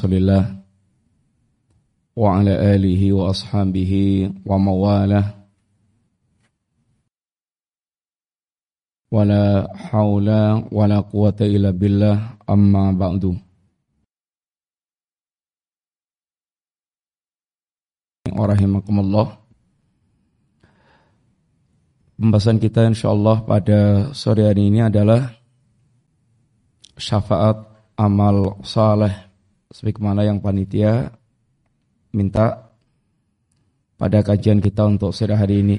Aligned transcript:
Rasulillah 0.00 0.48
wa 2.16 2.40
ala 2.40 2.56
alihi 2.56 3.12
wa 3.12 3.28
ashabihi 3.28 4.32
wa 4.48 4.56
mawalah. 4.56 5.44
Wala 9.12 9.68
haula 9.92 10.64
wala 10.72 11.04
quwata 11.04 11.44
illa 11.44 11.76
billah. 11.76 12.40
Amma 12.48 12.96
ba'du. 12.96 13.36
Rahimakumullah. 18.24 19.36
Pembahasan 22.16 22.56
kita 22.56 22.88
insyaallah 22.88 23.44
pada 23.44 24.08
sore 24.16 24.48
hari 24.48 24.72
ini 24.72 24.80
adalah 24.80 25.28
syafaat 26.96 27.68
amal 28.00 28.64
saleh 28.64 29.29
sebagaimana 29.70 30.26
yang 30.26 30.42
panitia 30.42 31.14
minta 32.10 32.74
pada 33.94 34.18
kajian 34.26 34.58
kita 34.58 34.82
untuk 34.88 35.14
sore 35.14 35.38
hari 35.38 35.62
ini. 35.62 35.76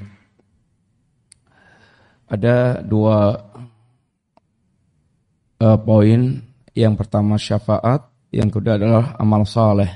Ada 2.32 2.80
dua 2.80 3.36
uh, 5.60 5.78
poin. 5.84 6.40
Yang 6.72 7.04
pertama 7.04 7.36
syafaat, 7.36 8.08
yang 8.32 8.48
kedua 8.48 8.80
adalah 8.80 9.12
amal 9.20 9.44
saleh. 9.44 9.92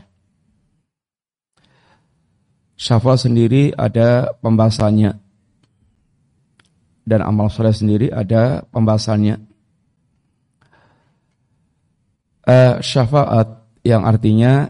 Syafaat 2.77 3.25
sendiri 3.25 3.73
ada 3.73 4.37
pembahasannya. 4.45 5.17
Dan 7.07 7.21
amal 7.25 7.49
saleh 7.49 7.73
sendiri 7.73 8.13
ada 8.13 8.61
pembahasannya. 8.69 9.41
Uh, 12.45 12.77
syafaat 12.85 13.66
yang 13.87 14.03
artinya 14.03 14.67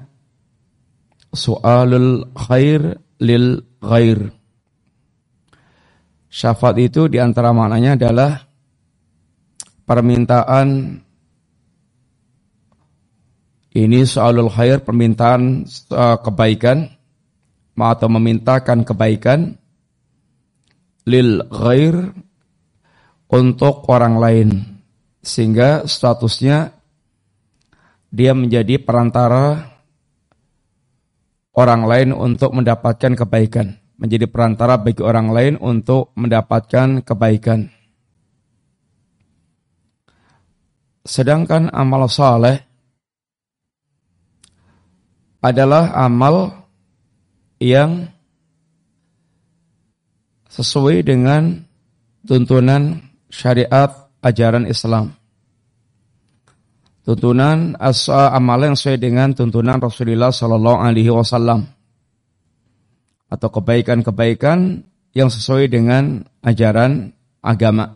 soalul 1.33 2.29
khair 2.37 3.01
lil 3.17 3.65
ghair. 3.81 4.29
Syafaat 6.29 6.77
itu 6.77 7.09
di 7.09 7.17
antara 7.17 7.57
maknanya 7.57 7.97
adalah 7.97 8.45
permintaan 9.89 11.01
ini 13.77 14.05
soalul 14.05 14.53
khair 14.53 14.85
permintaan 14.85 15.65
uh, 15.93 16.17
kebaikan 16.21 16.93
atau 17.77 18.09
memintakan 18.09 18.85
kebaikan 18.85 19.57
lil 21.09 21.41
ghair 21.49 22.13
untuk 23.33 23.85
orang 23.89 24.17
lain 24.17 24.49
sehingga 25.21 25.85
statusnya 25.85 26.76
dia 28.11 28.33
menjadi 28.33 28.79
perantara 28.79 29.77
orang 31.57 31.83
lain 31.89 32.11
untuk 32.13 32.53
mendapatkan 32.53 33.17
kebaikan, 33.17 33.81
menjadi 33.97 34.29
perantara 34.29 34.77
bagi 34.77 35.01
orang 35.01 35.33
lain 35.33 35.55
untuk 35.59 36.13
mendapatkan 36.15 37.01
kebaikan. 37.03 37.73
Sedangkan 41.07 41.71
amal 41.71 42.11
saleh 42.11 42.67
adalah 45.39 45.95
amal 45.95 46.67
yang 47.63 48.11
sesuai 50.51 51.07
dengan 51.07 51.63
tuntunan 52.27 53.07
syariat 53.31 54.11
ajaran 54.19 54.67
Islam 54.67 55.15
tuntunan 57.07 57.79
asa 57.79 58.35
amalan 58.35 58.75
yang 58.75 58.79
sesuai 58.79 58.99
dengan 58.99 59.31
tuntunan 59.31 59.79
Rasulullah 59.79 60.35
Sallallahu 60.35 60.83
Alaihi 60.83 61.15
Wasallam 61.15 61.63
atau 63.31 63.49
kebaikan-kebaikan 63.55 64.83
yang 65.15 65.31
sesuai 65.31 65.71
dengan 65.71 66.27
ajaran 66.43 67.15
agama. 67.47 67.95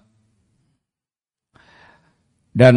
Dan 2.54 2.75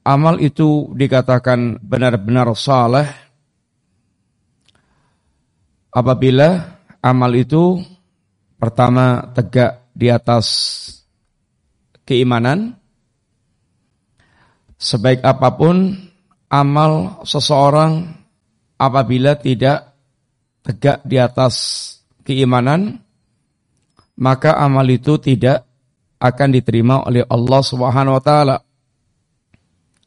amal 0.00 0.40
itu 0.40 0.96
dikatakan 0.96 1.84
benar-benar 1.84 2.48
saleh 2.56 3.08
apabila 5.92 6.80
amal 7.04 7.32
itu 7.36 7.84
pertama 8.56 9.28
tegak 9.36 9.92
di 9.92 10.08
atas 10.08 10.46
keimanan, 12.04 12.76
Sebaik 14.76 15.24
apa 15.24 15.56
pun 15.56 15.96
amal 16.52 17.24
seseorang 17.24 18.12
apabila 18.76 19.40
tidak 19.40 19.96
tegak 20.60 21.00
di 21.06 21.16
atas 21.16 21.54
keimanan, 22.26 23.00
maka 24.20 24.56
amal 24.60 24.84
itu 24.88 25.16
tidak 25.16 25.64
akan 26.20 26.48
diterima 26.52 27.04
oleh 27.04 27.24
Allah 27.28 27.60
Subhanahu 27.60 28.16
wa 28.16 28.22
taala. 28.24 28.56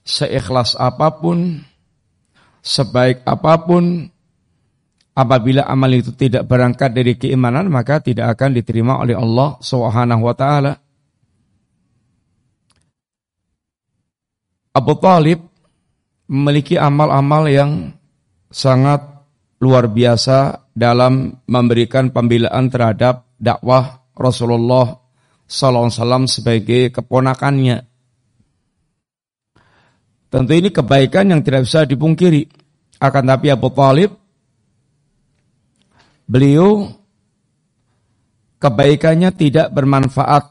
Seikhlas 0.06 0.74
apa 0.74 1.14
pun, 1.18 1.62
sebaik 2.66 3.22
apa 3.26 3.54
pun, 3.62 4.10
apabila 5.14 5.70
amal 5.70 5.92
itu 5.94 6.14
tidak 6.18 6.50
berangkat 6.50 6.92
dari 6.92 7.14
keimanan, 7.14 7.70
maka 7.70 8.02
tidak 8.02 8.34
akan 8.38 8.58
diterima 8.58 8.98
oleh 9.02 9.14
Allah 9.14 9.58
Subhanahu 9.62 10.26
wa 10.26 10.36
taala. 10.38 10.74
Abu 14.70 14.94
Talib 15.02 15.42
memiliki 16.30 16.78
amal-amal 16.78 17.50
yang 17.50 17.72
sangat 18.54 19.02
luar 19.60 19.90
biasa 19.90 20.70
dalam 20.72 21.42
memberikan 21.50 22.14
pembelaan 22.14 22.70
terhadap 22.70 23.28
dakwah 23.36 24.06
Rasulullah 24.14 24.96
SAW 25.50 26.30
sebagai 26.30 26.94
keponakannya. 26.94 27.78
Tentu 30.30 30.54
ini 30.54 30.70
kebaikan 30.70 31.34
yang 31.34 31.42
tidak 31.42 31.66
bisa 31.66 31.90
dipungkiri. 31.90 32.46
Akan 33.02 33.26
tapi 33.26 33.50
Abu 33.50 33.74
Talib, 33.74 34.14
beliau 36.30 36.86
kebaikannya 38.62 39.34
tidak 39.34 39.74
bermanfaat 39.74 40.46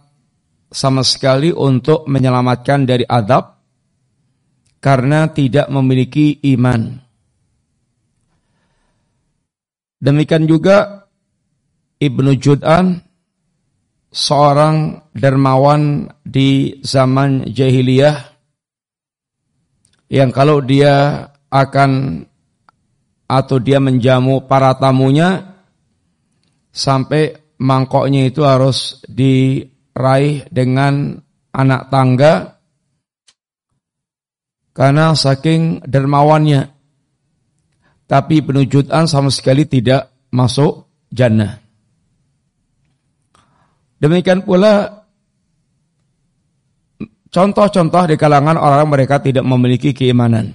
sama 0.75 1.07
sekali 1.07 1.55
untuk 1.55 2.11
menyelamatkan 2.11 2.83
dari 2.83 3.07
adab 3.07 3.58
karena 4.79 5.31
tidak 5.31 5.67
memiliki 5.71 6.39
iman. 6.55 7.03
Demikian 9.99 10.47
juga 10.47 11.11
Ibnu 11.99 12.39
Jud'an 12.39 13.03
seorang 14.15 15.03
dermawan 15.11 16.07
di 16.23 16.79
zaman 16.87 17.51
jahiliyah 17.51 18.17
yang 20.09 20.31
kalau 20.31 20.63
dia 20.63 21.27
akan 21.51 22.23
atau 23.29 23.57
dia 23.61 23.77
menjamu 23.77 24.49
para 24.49 24.73
tamunya 24.79 25.59
sampai 26.73 27.37
mangkoknya 27.61 28.31
itu 28.31 28.47
harus 28.47 29.03
diraih 29.05 30.49
dengan 30.49 31.19
anak 31.53 31.93
tangga 31.93 32.58
karena 34.79 35.11
saking 35.19 35.83
dermawannya. 35.83 36.71
Tapi 38.07 38.41
penujudkan 38.41 39.11
sama 39.11 39.29
sekali 39.29 39.67
tidak 39.67 40.15
masuk 40.31 40.87
jannah. 41.11 41.59
Demikian 43.99 44.47
pula 44.47 45.03
contoh-contoh 47.29 48.09
di 48.09 48.17
kalangan 48.17 48.57
orang 48.57 48.87
mereka 48.89 49.19
tidak 49.19 49.43
memiliki 49.45 49.91
keimanan. 49.93 50.55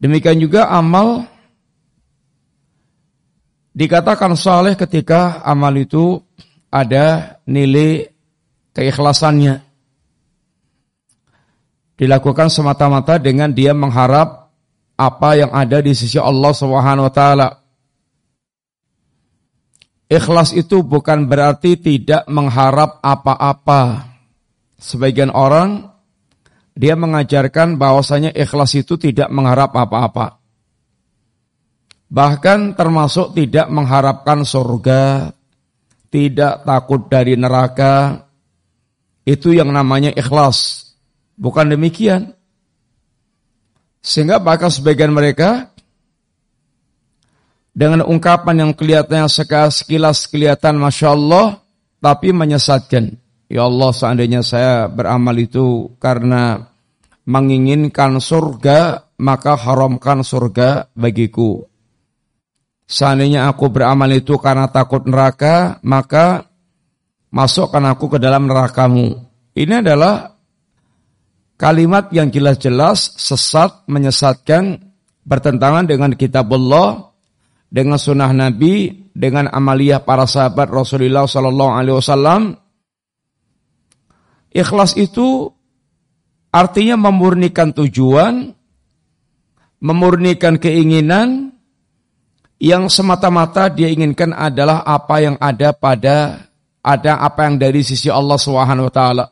Demikian 0.00 0.40
juga 0.40 0.70
amal 0.72 1.28
dikatakan 3.76 4.32
saleh 4.38 4.78
ketika 4.78 5.44
amal 5.44 5.74
itu 5.76 6.16
ada 6.72 7.36
nilai 7.44 8.08
keikhlasannya 8.72 9.69
dilakukan 12.00 12.48
semata-mata 12.48 13.20
dengan 13.20 13.52
dia 13.52 13.76
mengharap 13.76 14.48
apa 14.96 15.30
yang 15.36 15.52
ada 15.52 15.84
di 15.84 15.92
sisi 15.92 16.16
Allah 16.16 16.52
Subhanahu 16.56 17.04
wa 17.04 17.12
taala. 17.12 17.48
Ikhlas 20.08 20.56
itu 20.56 20.80
bukan 20.80 21.28
berarti 21.28 21.76
tidak 21.76 22.24
mengharap 22.26 22.98
apa-apa. 23.04 24.10
Sebagian 24.80 25.28
orang 25.30 25.92
dia 26.72 26.96
mengajarkan 26.96 27.76
bahwasanya 27.76 28.32
ikhlas 28.32 28.74
itu 28.80 28.96
tidak 28.96 29.28
mengharap 29.28 29.76
apa-apa. 29.76 30.40
Bahkan 32.10 32.74
termasuk 32.74 33.38
tidak 33.38 33.70
mengharapkan 33.70 34.42
surga, 34.42 35.30
tidak 36.10 36.66
takut 36.66 37.06
dari 37.06 37.38
neraka. 37.38 38.26
Itu 39.22 39.54
yang 39.54 39.70
namanya 39.70 40.10
ikhlas. 40.10 40.89
Bukan 41.40 41.72
demikian. 41.72 42.36
Sehingga 44.04 44.36
bahkan 44.36 44.68
sebagian 44.68 45.12
mereka 45.12 45.72
dengan 47.72 48.04
ungkapan 48.04 48.68
yang 48.68 48.72
kelihatannya 48.76 49.28
sekilas 49.72 50.28
kelihatan 50.28 50.76
Masya 50.76 51.16
Allah, 51.16 51.64
tapi 52.00 52.32
menyesatkan. 52.36 53.16
Ya 53.50 53.66
Allah 53.66 53.90
seandainya 53.90 54.44
saya 54.44 54.86
beramal 54.86 55.34
itu 55.40 55.96
karena 55.96 56.70
menginginkan 57.24 58.20
surga, 58.20 59.10
maka 59.16 59.56
haramkan 59.56 60.22
surga 60.22 60.92
bagiku. 60.92 61.66
Seandainya 62.90 63.46
aku 63.46 63.70
beramal 63.70 64.10
itu 64.10 64.34
karena 64.38 64.66
takut 64.66 65.06
neraka, 65.06 65.78
maka 65.86 66.50
masukkan 67.30 67.86
aku 67.86 68.16
ke 68.16 68.18
dalam 68.18 68.50
nerakamu. 68.50 69.14
Ini 69.54 69.82
adalah 69.82 70.29
kalimat 71.60 72.08
yang 72.08 72.32
jelas-jelas 72.32 73.20
sesat, 73.20 73.84
menyesatkan, 73.84 74.80
bertentangan 75.28 75.84
dengan 75.84 76.16
kitab 76.16 76.48
Allah, 76.56 77.12
dengan 77.68 78.00
sunnah 78.00 78.32
Nabi, 78.32 79.04
dengan 79.12 79.44
amaliyah 79.52 80.00
para 80.00 80.24
sahabat 80.24 80.72
Rasulullah 80.72 81.28
Sallallahu 81.28 81.72
Alaihi 81.76 81.96
Wasallam. 82.00 82.42
Ikhlas 84.56 84.96
itu 84.96 85.52
artinya 86.48 86.96
memurnikan 86.96 87.76
tujuan, 87.76 88.56
memurnikan 89.84 90.56
keinginan, 90.56 91.52
yang 92.60 92.88
semata-mata 92.88 93.68
dia 93.68 93.92
inginkan 93.92 94.32
adalah 94.32 94.84
apa 94.84 95.16
yang 95.20 95.36
ada 95.40 95.72
pada 95.76 96.48
ada 96.80 97.20
apa 97.20 97.48
yang 97.48 97.56
dari 97.56 97.80
sisi 97.84 98.08
Allah 98.12 98.36
Subhanahu 98.36 98.88
wa 98.88 98.92
taala. 98.92 99.24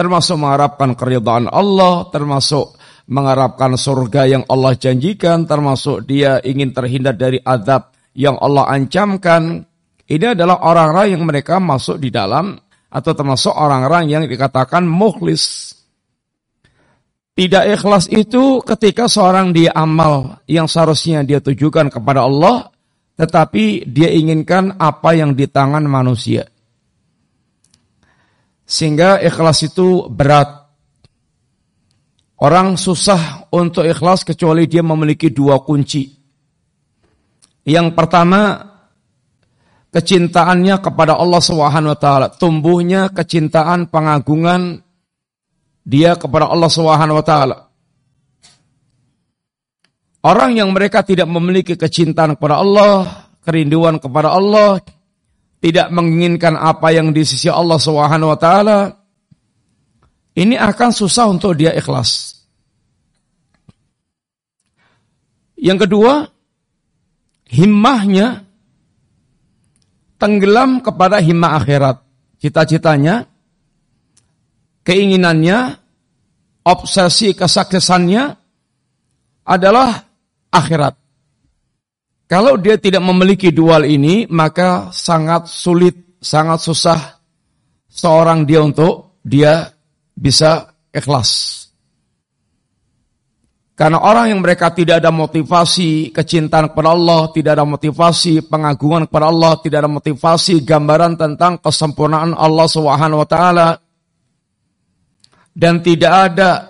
Termasuk 0.00 0.40
mengharapkan 0.40 0.96
keridhaan 0.96 1.44
Allah, 1.52 2.08
termasuk 2.08 2.80
mengharapkan 3.04 3.76
surga 3.76 4.32
yang 4.32 4.42
Allah 4.48 4.72
janjikan, 4.72 5.44
termasuk 5.44 6.08
dia 6.08 6.40
ingin 6.40 6.72
terhindar 6.72 7.20
dari 7.20 7.36
azab 7.44 7.92
yang 8.16 8.40
Allah 8.40 8.64
ancamkan. 8.72 9.60
Ini 10.08 10.32
adalah 10.32 10.64
orang-orang 10.64 11.20
yang 11.20 11.22
mereka 11.28 11.60
masuk 11.60 12.00
di 12.00 12.08
dalam 12.08 12.56
atau 12.88 13.12
termasuk 13.12 13.52
orang-orang 13.52 14.08
yang 14.08 14.24
dikatakan 14.24 14.88
mukhlis. 14.88 15.76
Tidak 17.36 17.64
ikhlas 17.78 18.08
itu 18.08 18.64
ketika 18.64 19.04
seorang 19.04 19.54
dia 19.54 19.76
amal 19.76 20.42
yang 20.50 20.64
seharusnya 20.64 21.28
dia 21.28 21.44
tujukan 21.44 21.92
kepada 21.92 22.24
Allah, 22.24 22.72
tetapi 23.20 23.84
dia 23.84 24.08
inginkan 24.10 24.80
apa 24.80 25.12
yang 25.12 25.36
di 25.36 25.44
tangan 25.44 25.84
manusia. 25.86 26.49
Sehingga 28.70 29.18
ikhlas 29.18 29.66
itu 29.66 30.06
berat. 30.06 30.62
Orang 32.38 32.78
susah 32.78 33.50
untuk 33.50 33.82
ikhlas 33.82 34.22
kecuali 34.22 34.70
dia 34.70 34.86
memiliki 34.86 35.34
dua 35.34 35.58
kunci. 35.66 36.06
Yang 37.66 37.98
pertama, 37.98 38.62
kecintaannya 39.90 40.78
kepada 40.80 41.18
Allah 41.18 41.42
Subhanahu 41.42 41.92
wa 41.92 42.00
taala, 42.00 42.26
tumbuhnya 42.30 43.10
kecintaan, 43.10 43.90
pengagungan 43.90 44.80
dia 45.82 46.14
kepada 46.14 46.46
Allah 46.48 46.70
Subhanahu 46.70 47.18
wa 47.18 47.26
taala. 47.26 47.56
Orang 50.22 50.56
yang 50.56 50.70
mereka 50.70 51.02
tidak 51.02 51.26
memiliki 51.26 51.74
kecintaan 51.74 52.38
kepada 52.38 52.62
Allah, 52.62 53.28
kerinduan 53.42 53.98
kepada 53.98 54.30
Allah, 54.30 54.78
tidak 55.60 55.92
menginginkan 55.92 56.56
apa 56.56 56.88
yang 56.90 57.12
di 57.12 57.20
sisi 57.24 57.52
Allah 57.52 57.76
Subhanahu 57.76 58.32
wa 58.32 58.38
taala, 58.40 58.78
ini 60.36 60.56
akan 60.56 60.90
susah 60.92 61.28
untuk 61.28 61.52
dia 61.56 61.76
ikhlas. 61.76 62.40
Yang 65.60 65.84
kedua, 65.84 66.24
himmahnya 67.52 68.48
tenggelam 70.16 70.80
kepada 70.80 71.20
himmah 71.20 71.60
akhirat. 71.60 71.96
Cita-citanya, 72.40 73.28
keinginannya 74.84 75.76
obsesi 76.64 77.36
kesuksesannya 77.36 78.36
adalah 79.44 80.08
akhirat. 80.52 80.99
Kalau 82.30 82.54
dia 82.62 82.78
tidak 82.78 83.02
memiliki 83.02 83.50
dual 83.50 83.82
ini, 83.82 84.22
maka 84.30 84.94
sangat 84.94 85.50
sulit, 85.50 86.14
sangat 86.22 86.62
susah 86.62 87.18
seorang 87.90 88.46
dia 88.46 88.62
untuk 88.62 89.18
dia 89.26 89.66
bisa 90.14 90.70
ikhlas. 90.94 91.58
Karena 93.74 93.98
orang 93.98 94.30
yang 94.30 94.46
mereka 94.46 94.70
tidak 94.70 95.02
ada 95.02 95.10
motivasi 95.10 96.14
kecintaan 96.14 96.70
kepada 96.70 96.94
Allah, 96.94 97.34
tidak 97.34 97.58
ada 97.58 97.66
motivasi 97.66 98.46
pengagungan 98.46 99.10
kepada 99.10 99.26
Allah, 99.26 99.52
tidak 99.58 99.78
ada 99.82 99.90
motivasi 99.90 100.62
gambaran 100.62 101.18
tentang 101.18 101.58
kesempurnaan 101.58 102.38
Allah 102.38 102.68
Subhanahu 102.70 103.24
wa 103.24 103.28
taala, 103.28 103.68
dan 105.50 105.82
tidak 105.82 106.12
ada 106.30 106.69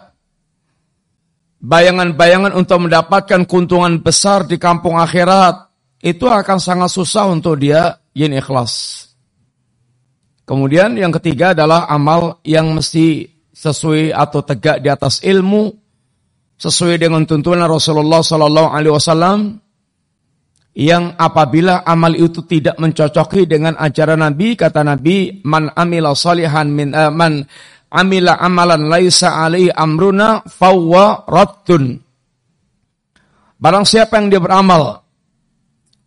bayangan-bayangan 1.61 2.57
untuk 2.57 2.89
mendapatkan 2.89 3.45
keuntungan 3.45 4.01
besar 4.01 4.49
di 4.49 4.57
kampung 4.57 4.97
akhirat, 4.97 5.69
itu 6.01 6.25
akan 6.25 6.59
sangat 6.59 6.89
susah 6.89 7.29
untuk 7.29 7.61
dia 7.61 8.01
yin 8.17 8.33
ikhlas. 8.33 9.07
Kemudian 10.49 10.97
yang 10.99 11.15
ketiga 11.15 11.55
adalah 11.55 11.87
amal 11.87 12.43
yang 12.43 12.75
mesti 12.75 13.29
sesuai 13.55 14.11
atau 14.11 14.41
tegak 14.43 14.81
di 14.83 14.89
atas 14.89 15.21
ilmu, 15.23 15.71
sesuai 16.57 16.97
dengan 16.97 17.23
tuntunan 17.29 17.69
Rasulullah 17.69 18.25
Sallallahu 18.25 18.69
Alaihi 18.73 18.95
Wasallam, 18.97 19.61
yang 20.75 21.13
apabila 21.21 21.85
amal 21.85 22.17
itu 22.17 22.41
tidak 22.49 22.81
mencocoki 22.81 23.45
dengan 23.45 23.77
ajaran 23.77 24.25
Nabi, 24.25 24.57
kata 24.57 24.81
Nabi, 24.81 25.45
man 25.45 25.69
amila 25.77 26.17
salihan 26.17 26.67
min 26.73 26.97
uh, 26.97 27.13
man 27.13 27.45
amila 27.91 28.39
amalan 28.39 28.87
laisa 28.87 29.43
alaihi 29.43 29.75
amruna 29.75 30.47
fawwa 30.47 31.27
raddun. 31.27 31.99
Barang 33.61 33.85
siapa 33.85 34.17
yang 34.17 34.33
dia 34.33 34.41
beramal 34.41 35.05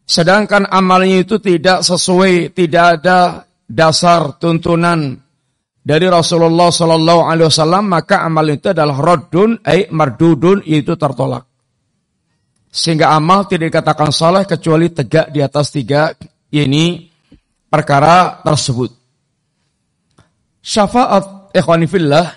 sedangkan 0.04 0.68
amalnya 0.68 1.24
itu 1.24 1.40
tidak 1.40 1.82
sesuai, 1.86 2.52
tidak 2.52 3.00
ada 3.00 3.48
dasar 3.64 4.36
tuntunan 4.38 5.24
dari 5.84 6.08
Rasulullah 6.08 6.72
Sallallahu 6.72 7.28
Alaihi 7.28 7.48
Wasallam 7.52 7.92
maka 7.92 8.24
amal 8.24 8.48
itu 8.48 8.72
adalah 8.72 8.96
raddun, 8.96 9.60
ay 9.68 9.92
mardudun 9.92 10.64
yaitu 10.64 10.96
tertolak. 10.96 11.44
Sehingga 12.74 13.14
amal 13.14 13.46
tidak 13.46 13.70
dikatakan 13.70 14.10
salah 14.10 14.48
kecuali 14.48 14.90
tegak 14.90 15.30
di 15.30 15.44
atas 15.44 15.70
tiga 15.70 16.10
ini 16.50 17.06
perkara 17.70 18.42
tersebut. 18.42 18.90
Syafaat 20.64 21.43
ikhwanifillah 21.54 22.34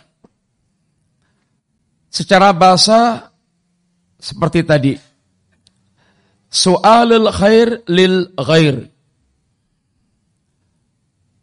secara 2.12 2.52
bahasa 2.52 3.32
seperti 4.20 4.60
tadi. 4.62 4.94
Soalul 6.46 7.28
khair 7.32 7.82
lil 7.90 8.32
ghair. 8.38 8.86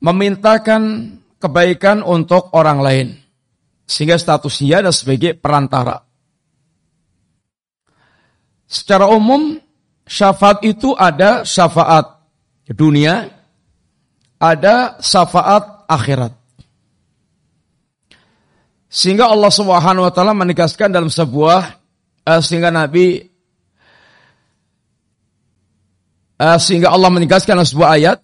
Memintakan 0.04 1.16
kebaikan 1.40 2.04
untuk 2.04 2.52
orang 2.56 2.80
lain. 2.80 3.08
Sehingga 3.84 4.16
statusnya 4.16 4.84
ada 4.84 4.92
sebagai 4.96 5.36
perantara. 5.36 6.00
Secara 8.64 9.12
umum 9.12 9.60
syafaat 10.08 10.66
itu 10.66 10.96
ada 10.98 11.46
syafaat 11.46 12.26
dunia 12.68 13.28
ada 14.40 15.00
syafaat 15.00 15.88
akhirat 15.88 16.43
sehingga 18.94 19.26
Allah 19.26 19.50
Subhanahu 19.50 20.06
wa 20.06 20.14
taala 20.14 20.38
menegaskan 20.38 20.94
dalam 20.94 21.10
sebuah 21.10 21.62
uh, 22.30 22.42
sehingga 22.46 22.70
Nabi 22.70 23.26
uh, 26.38 26.58
sehingga 26.62 26.94
Allah 26.94 27.10
menegaskan 27.10 27.58
dalam 27.58 27.66
sebuah 27.66 27.90
ayat 27.98 28.18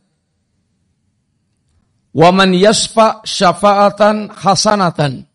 Wa 2.09 2.33
man 2.33 2.57
yasfa 2.57 3.21
syafa'atan 3.21 4.33
hasanatan. 4.33 5.29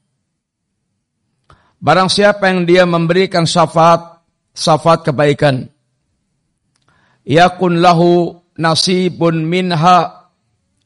Barang 1.79 2.11
siapa 2.11 2.51
yang 2.51 2.67
dia 2.67 2.83
memberikan 2.83 3.47
syafaat 3.47 4.25
syafaat 4.51 5.05
kebaikan 5.07 5.69
yakun 7.29 7.81
lahu 7.85 8.41
nasibun 8.57 9.45
minha 9.45 10.24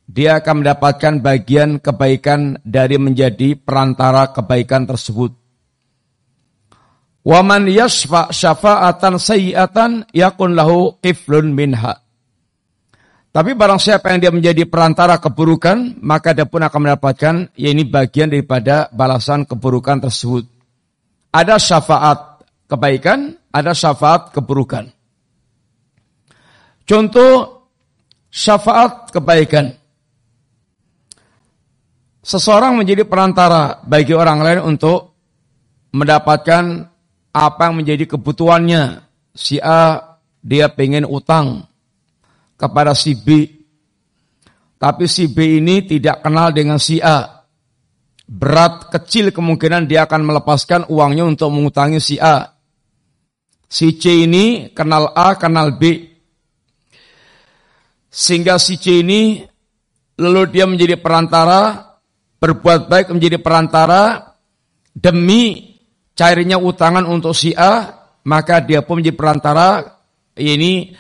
dia 0.09 0.41
akan 0.41 0.65
mendapatkan 0.65 1.21
bagian 1.21 1.77
kebaikan 1.77 2.57
dari 2.65 2.97
menjadi 2.97 3.61
perantara 3.61 4.33
kebaikan 4.33 4.89
tersebut. 4.89 5.37
Waman 7.29 7.69
yasfa 7.69 8.33
syafa'atan 8.33 9.21
sayyi'atan 9.21 10.09
yakun 10.17 10.57
lahu 10.57 10.97
kiflun 11.05 11.53
minha. 11.53 12.01
Tapi 13.29 13.53
barang 13.53 13.77
siapa 13.77 14.09
yang 14.09 14.19
dia 14.25 14.33
menjadi 14.33 14.65
perantara 14.65 15.21
keburukan, 15.21 16.01
maka 16.01 16.33
dia 16.33 16.49
pun 16.49 16.65
akan 16.65 16.81
mendapatkan 16.89 17.35
ya 17.53 17.69
ini 17.69 17.85
bagian 17.85 18.33
daripada 18.33 18.89
balasan 18.89 19.45
keburukan 19.45 20.01
tersebut. 20.01 20.49
Ada 21.29 21.61
syafaat 21.61 22.49
kebaikan, 22.65 23.37
ada 23.53 23.77
syafaat 23.77 24.33
keburukan. 24.33 24.89
Contoh 26.89 27.69
syafaat 28.33 29.13
kebaikan. 29.13 29.77
Seseorang 32.29 32.77
menjadi 32.77 33.09
perantara 33.09 33.81
bagi 33.89 34.13
orang 34.13 34.45
lain 34.45 34.61
untuk 34.77 35.17
mendapatkan 35.97 36.85
apa 37.33 37.63
yang 37.65 37.81
menjadi 37.81 38.05
kebutuhannya. 38.05 39.01
Si 39.33 39.57
A 39.57 39.97
dia 40.45 40.69
pengen 40.69 41.09
utang 41.09 41.65
kepada 42.61 42.93
si 42.93 43.17
B. 43.17 43.49
Tapi 44.77 45.09
si 45.09 45.33
B 45.33 45.57
ini 45.57 45.89
tidak 45.89 46.21
kenal 46.21 46.53
dengan 46.53 46.77
si 46.77 47.01
A. 47.01 47.49
Berat 48.29 48.93
kecil 48.93 49.33
kemungkinan 49.33 49.89
dia 49.89 50.05
akan 50.05 50.29
melepaskan 50.29 50.85
uangnya 50.93 51.25
untuk 51.25 51.49
mengutangi 51.49 51.97
si 51.97 52.21
A. 52.21 52.45
Si 53.65 53.97
C 53.97 54.29
ini 54.29 54.77
kenal 54.77 55.17
A, 55.17 55.33
kenal 55.41 55.81
B. 55.81 56.13
Sehingga 58.13 58.61
si 58.61 58.77
C 58.77 59.01
ini 59.01 59.41
lalu 60.21 60.53
dia 60.53 60.69
menjadi 60.69 61.01
perantara, 61.01 61.88
berbuat 62.39 62.87
baik 62.87 63.11
menjadi 63.11 63.39
perantara 63.43 64.35
demi 64.95 65.75
cairnya 66.15 66.59
utangan 66.59 67.07
untuk 67.07 67.35
si 67.35 67.55
A, 67.55 67.95
maka 68.27 68.59
dia 68.63 68.83
pun 68.83 68.99
menjadi 68.99 69.15
perantara 69.15 69.69
ini 70.39 70.95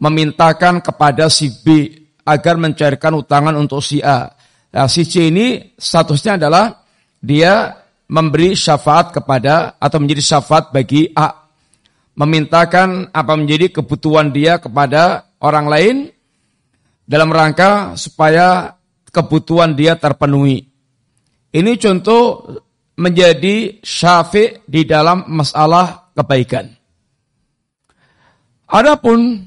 memintakan 0.00 0.84
kepada 0.84 1.28
si 1.32 1.48
B 1.64 1.88
agar 2.24 2.56
mencairkan 2.56 3.12
utangan 3.16 3.56
untuk 3.56 3.84
si 3.84 4.00
A. 4.00 4.32
Nah, 4.74 4.88
si 4.88 5.06
C 5.06 5.28
ini 5.28 5.76
statusnya 5.76 6.40
adalah 6.40 6.84
dia 7.20 7.84
memberi 8.10 8.52
syafaat 8.58 9.14
kepada 9.14 9.76
atau 9.80 9.98
menjadi 10.02 10.36
syafaat 10.36 10.74
bagi 10.74 11.08
A. 11.14 11.46
Memintakan 12.14 13.10
apa 13.10 13.32
menjadi 13.34 13.74
kebutuhan 13.74 14.30
dia 14.30 14.58
kepada 14.58 15.34
orang 15.42 15.66
lain 15.66 15.96
dalam 17.04 17.30
rangka 17.30 17.94
supaya 17.98 18.76
kebutuhan 19.14 19.78
dia 19.78 19.94
terpenuhi. 19.94 20.73
Ini 21.54 21.72
contoh 21.78 22.50
menjadi 22.98 23.78
syafi' 23.78 24.66
di 24.66 24.82
dalam 24.82 25.22
masalah 25.30 26.10
kebaikan. 26.10 26.66
Adapun 28.74 29.38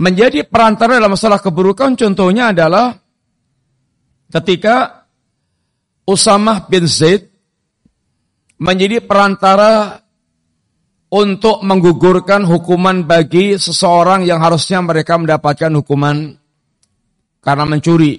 menjadi 0.00 0.44
perantara 0.48 0.96
dalam 0.96 1.12
masalah 1.12 1.40
keburukan 1.40 1.96
contohnya 1.96 2.52
adalah 2.52 2.96
ketika 4.32 5.04
Usamah 6.06 6.64
bin 6.70 6.88
Zaid 6.88 7.28
menjadi 8.56 9.04
perantara 9.04 10.00
untuk 11.12 11.60
menggugurkan 11.60 12.48
hukuman 12.48 13.04
bagi 13.04 13.60
seseorang 13.60 14.24
yang 14.24 14.40
harusnya 14.40 14.80
mereka 14.80 15.20
mendapatkan 15.20 15.72
hukuman 15.76 16.36
karena 17.44 17.64
mencuri. 17.68 18.16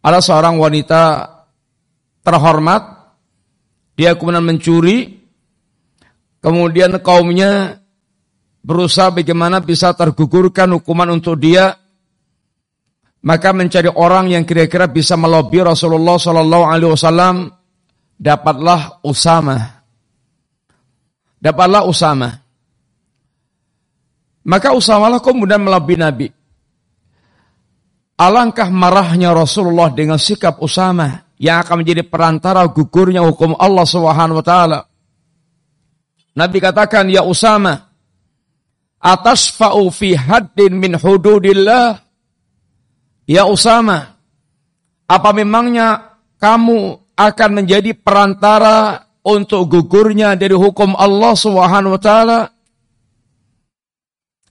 Ada 0.00 0.20
seorang 0.24 0.56
wanita 0.56 1.02
terhormat, 2.30 2.82
dia 3.98 4.14
kemudian 4.14 4.46
mencuri, 4.46 5.18
kemudian 6.38 6.94
kaumnya 7.02 7.82
berusaha 8.62 9.10
bagaimana 9.10 9.58
bisa 9.58 9.90
tergugurkan 9.92 10.70
hukuman 10.78 11.18
untuk 11.18 11.42
dia, 11.42 11.74
maka 13.26 13.50
mencari 13.50 13.90
orang 13.90 14.30
yang 14.30 14.46
kira-kira 14.46 14.86
bisa 14.86 15.18
melobi 15.18 15.58
Rasulullah 15.60 16.16
Shallallahu 16.16 16.64
Alaihi 16.70 16.92
Wasallam, 16.94 17.50
dapatlah 18.16 19.02
Usama 19.02 19.80
Dapatlah 21.40 21.88
Usama. 21.88 22.28
Maka 24.44 24.76
Usama 24.76 25.08
lah 25.08 25.24
kemudian 25.24 25.64
melebih 25.64 25.96
Nabi. 25.96 26.28
Alangkah 28.20 28.68
marahnya 28.68 29.32
Rasulullah 29.32 29.88
dengan 29.88 30.20
sikap 30.20 30.60
Usama 30.60 31.24
yang 31.40 31.64
akan 31.64 31.80
menjadi 31.80 32.04
perantara 32.04 32.68
gugurnya 32.68 33.24
hukum 33.24 33.56
Allah 33.56 33.88
Subhanahu 33.88 34.44
wa 34.44 34.46
taala. 34.46 34.80
Nabi 36.36 36.60
katakan, 36.60 37.08
"Ya 37.08 37.24
Usama, 37.24 37.80
atasfa'u 39.00 39.88
fi 39.88 40.12
haddin 40.12 40.76
min 40.76 41.00
hududillah?" 41.00 41.96
Ya 43.24 43.48
Usama, 43.48 44.20
apa 45.08 45.30
memangnya 45.32 46.20
kamu 46.36 47.00
akan 47.16 47.50
menjadi 47.56 47.96
perantara 47.96 49.08
untuk 49.24 49.64
gugurnya 49.64 50.36
dari 50.36 50.52
hukum 50.52 50.92
Allah 50.92 51.32
Subhanahu 51.32 51.96
wa 51.96 52.02
taala. 52.02 52.40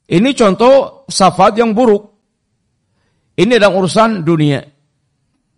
Ini 0.10 0.30
contoh 0.34 1.06
syafaat 1.06 1.54
yang 1.54 1.78
buruk. 1.78 2.02
Ini 3.38 3.62
dalam 3.62 3.78
urusan 3.78 4.26
dunia. 4.26 4.58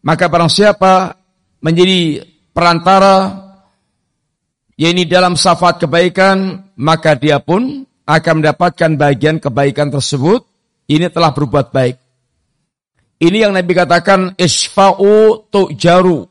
Maka 0.02 0.28
barang 0.28 0.52
siapa 0.52 1.21
menjadi 1.62 2.26
perantara 2.52 3.40
yakni 4.76 5.06
dalam 5.06 5.38
syafaat 5.38 5.78
kebaikan, 5.78 6.68
maka 6.82 7.14
dia 7.16 7.38
pun 7.38 7.86
akan 8.06 8.34
mendapatkan 8.42 8.92
bagian 8.98 9.38
kebaikan 9.38 9.94
tersebut. 9.94 10.44
Ini 10.92 11.08
telah 11.08 11.32
berbuat 11.32 11.72
baik. 11.72 11.96
Ini 13.22 13.48
yang 13.48 13.54
Nabi 13.54 13.72
katakan 13.78 14.34
isfa'u 14.36 15.48
tu'jaru. 15.48 16.26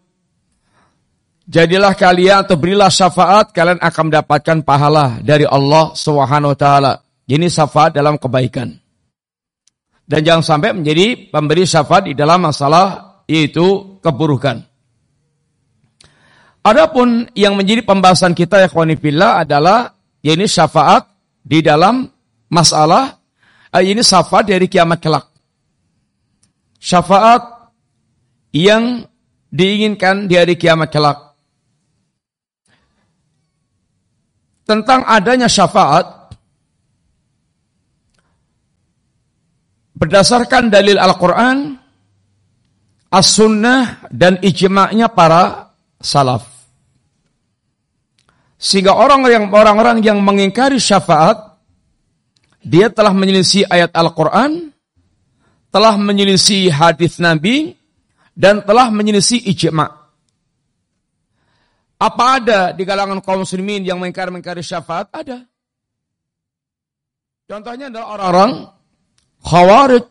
Jadilah 1.51 1.95
kalian 1.95 2.47
atau 2.47 2.59
berilah 2.59 2.91
syafaat, 2.91 3.51
kalian 3.51 3.81
akan 3.83 4.03
mendapatkan 4.11 4.59
pahala 4.63 5.19
dari 5.23 5.47
Allah 5.47 5.95
Subhanahu 5.95 6.55
wa 6.55 6.59
taala. 6.59 6.93
Ini 7.31 7.47
syafaat 7.47 7.95
dalam 7.95 8.19
kebaikan. 8.19 8.75
Dan 10.11 10.21
jangan 10.27 10.43
sampai 10.43 10.75
menjadi 10.75 11.31
pemberi 11.31 11.63
syafaat 11.63 12.11
di 12.11 12.15
dalam 12.19 12.43
masalah 12.43 13.19
yaitu 13.31 13.99
keburukan. 14.03 14.70
Adapun 16.61 17.29
yang 17.33 17.57
menjadi 17.57 17.81
pembahasan 17.81 18.37
kita 18.37 18.61
ya 18.65 18.69
fillah 18.69 19.41
adalah 19.41 19.97
ya 20.21 20.37
ini 20.37 20.45
syafaat 20.45 21.09
di 21.41 21.65
dalam 21.65 22.05
masalah 22.53 23.17
eh, 23.73 23.85
ini 23.85 24.05
syafaat 24.05 24.49
dari 24.49 24.69
kiamat 24.69 25.01
kelak. 25.01 25.27
Syafaat 26.77 27.73
yang 28.53 29.05
diinginkan 29.49 30.29
di 30.29 30.37
hari 30.37 30.57
kiamat 30.61 30.93
kelak. 30.93 31.31
tentang 34.71 35.03
adanya 35.03 35.51
syafaat 35.51 36.31
berdasarkan 39.99 40.71
dalil 40.71 40.95
Al-Quran, 40.95 41.75
As-Sunnah, 43.11 44.07
dan 44.15 44.39
ijma'nya 44.39 45.11
para 45.11 45.70
salaf. 46.01 46.49
Sehingga 48.61 48.93
orang 48.93 49.25
yang 49.29 49.49
orang-orang 49.53 50.05
yang 50.05 50.21
mengingkari 50.21 50.77
syafaat, 50.77 51.57
dia 52.61 52.93
telah 52.93 53.17
menyelisih 53.17 53.65
ayat 53.69 53.89
Al-Quran, 53.97 54.69
telah 55.73 55.97
menyelisih 55.97 56.69
hadis 56.69 57.17
Nabi, 57.17 57.73
dan 58.37 58.61
telah 58.61 58.93
menyelisih 58.93 59.41
ijma'. 59.49 59.89
Apa 62.01 62.25
ada 62.41 62.61
di 62.73 62.85
kalangan 62.89 63.21
kaum 63.21 63.45
muslimin 63.45 63.85
yang 63.85 64.01
mengingkari-mengingkari 64.01 64.65
syafaat? 64.65 65.13
Ada. 65.13 65.45
Contohnya 67.45 67.93
adalah 67.93 68.09
orang-orang 68.17 68.53
khawarij. 69.45 70.09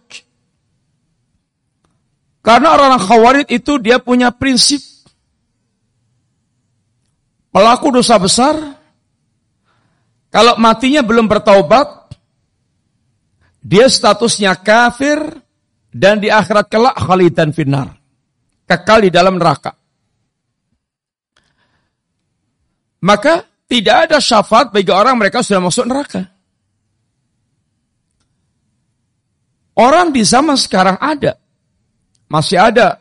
Karena 2.46 2.68
orang-orang 2.78 3.04
khawarij 3.06 3.48
itu 3.50 3.78
dia 3.82 3.98
punya 4.02 4.30
prinsip 4.34 4.89
pelaku 7.50 7.88
dosa 7.94 8.16
besar 8.22 8.56
kalau 10.30 10.58
matinya 10.62 11.02
belum 11.02 11.26
bertaubat 11.26 12.14
dia 13.60 13.90
statusnya 13.90 14.56
kafir 14.62 15.20
dan 15.90 16.22
di 16.22 16.30
akhirat 16.30 16.70
kelak 16.70 16.96
khalidan 16.96 17.50
finnar 17.52 17.98
kekal 18.70 19.02
di 19.02 19.10
dalam 19.10 19.42
neraka 19.42 19.74
maka 23.00 23.48
tidak 23.70 24.10
ada 24.10 24.18
syafaat 24.18 24.74
bagi 24.74 24.90
orang 24.90 25.16
mereka 25.16 25.46
sudah 25.46 25.62
masuk 25.62 25.86
neraka. 25.86 26.26
Orang 29.78 30.12
di 30.12 30.26
zaman 30.26 30.60
sekarang 30.60 30.98
ada. 30.98 31.40
Masih 32.28 32.60
ada. 32.60 33.00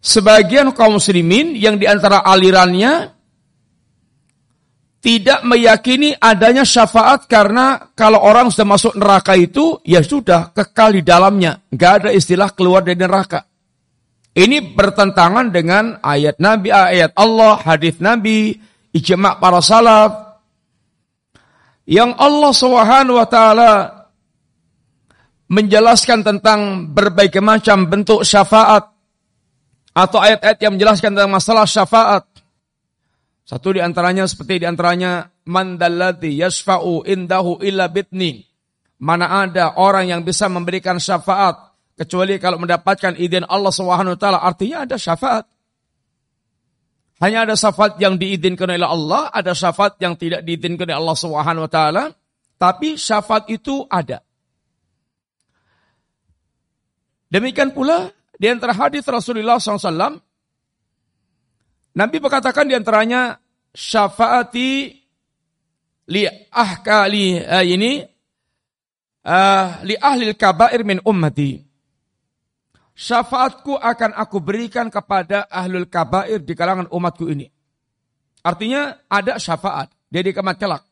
Sebagian 0.00 0.72
kaum 0.72 0.96
muslimin 0.96 1.52
yang 1.52 1.76
di 1.76 1.84
antara 1.84 2.24
alirannya 2.24 3.12
tidak 5.00 5.44
meyakini 5.44 6.12
adanya 6.16 6.64
syafaat 6.64 7.24
karena 7.24 7.92
kalau 7.96 8.20
orang 8.20 8.52
sudah 8.52 8.68
masuk 8.68 8.92
neraka 8.96 9.32
itu 9.36 9.80
ya 9.84 10.00
sudah 10.00 10.52
kekal 10.56 10.96
di 10.96 11.04
dalamnya. 11.04 11.60
Gak 11.72 12.04
ada 12.04 12.10
istilah 12.12 12.52
keluar 12.52 12.84
dari 12.84 13.00
neraka. 13.00 13.44
Ini 14.36 14.72
bertentangan 14.72 15.52
dengan 15.52 16.00
ayat 16.00 16.40
Nabi, 16.40 16.68
ayat 16.72 17.12
Allah, 17.16 17.60
hadis 17.60 18.00
Nabi, 18.00 18.56
ijma' 18.94 19.36
para 19.36 19.60
salaf. 19.60 20.40
Yang 21.84 22.10
Allah 22.16 22.52
Subhanahu 22.54 23.18
wa 23.18 23.28
taala 23.28 23.72
menjelaskan 25.50 26.22
tentang 26.22 26.88
berbagai 26.94 27.42
macam 27.42 27.90
bentuk 27.90 28.22
syafaat 28.22 28.99
atau 30.00 30.16
ayat-ayat 30.16 30.58
yang 30.64 30.72
menjelaskan 30.80 31.12
tentang 31.12 31.28
masalah 31.28 31.68
syafaat. 31.68 32.24
Satu 33.44 33.76
di 33.76 33.84
antaranya 33.84 34.24
seperti 34.24 34.64
di 34.64 34.66
antaranya 34.66 35.28
mandallati 35.44 36.40
yasfa'u 36.40 37.04
indahu 37.04 37.60
illa 37.60 37.92
bitni. 37.92 38.40
Mana 39.00 39.44
ada 39.44 39.76
orang 39.76 40.08
yang 40.08 40.20
bisa 40.24 40.48
memberikan 40.48 40.96
syafaat 40.96 41.76
kecuali 42.00 42.40
kalau 42.40 42.56
mendapatkan 42.56 43.16
izin 43.16 43.44
Allah 43.44 43.72
Subhanahu 43.72 44.16
wa 44.16 44.20
taala 44.20 44.38
artinya 44.40 44.88
ada 44.88 44.96
syafaat. 44.96 45.44
Hanya 47.20 47.44
ada 47.44 47.52
syafaat 47.52 48.00
yang 48.00 48.16
diizinkan 48.16 48.72
oleh 48.72 48.88
Allah, 48.88 49.28
ada 49.28 49.52
syafaat 49.52 50.00
yang 50.00 50.16
tidak 50.16 50.40
diizinkan 50.40 50.88
oleh 50.88 50.96
Allah 50.96 51.16
Subhanahu 51.20 51.68
wa 51.68 51.72
taala, 51.72 52.04
tapi 52.56 52.96
syafaat 52.96 53.52
itu 53.52 53.84
ada. 53.92 54.24
Demikian 57.28 57.76
pula 57.76 58.08
di 58.40 58.46
antara 58.48 58.72
hadis 58.72 59.04
Rasulullah 59.04 59.60
SAW, 59.60 60.16
Nabi 61.92 62.16
berkatakan 62.16 62.64
di 62.64 62.72
antaranya 62.72 63.36
syafaati 63.76 64.96
li 66.08 66.22
ahkali 66.48 67.36
uh, 67.44 67.60
ini 67.60 68.00
uh, 69.28 69.66
li 69.84 69.92
ahli 69.92 70.32
kabair 70.32 70.80
min 70.88 71.04
ummati 71.04 71.60
syafaatku 73.00 73.76
akan 73.76 74.12
aku 74.16 74.40
berikan 74.44 74.88
kepada 74.92 75.48
ahlul 75.48 75.88
kabair 75.88 76.44
di 76.44 76.52
kalangan 76.52 76.88
umatku 76.92 77.28
ini. 77.32 77.48
Artinya 78.44 79.08
ada 79.08 79.40
syafaat. 79.40 79.88
Jadi 80.12 80.36
kemat 80.36 80.56
kelak. 80.60 80.84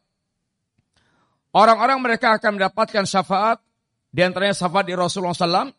Orang-orang 1.52 2.00
mereka 2.00 2.36
akan 2.36 2.56
mendapatkan 2.56 3.04
syafaat. 3.04 3.60
Di 4.08 4.24
antaranya 4.24 4.56
syafaat 4.56 4.84
di 4.88 4.94
Rasulullah 4.96 5.36
SAW. 5.36 5.72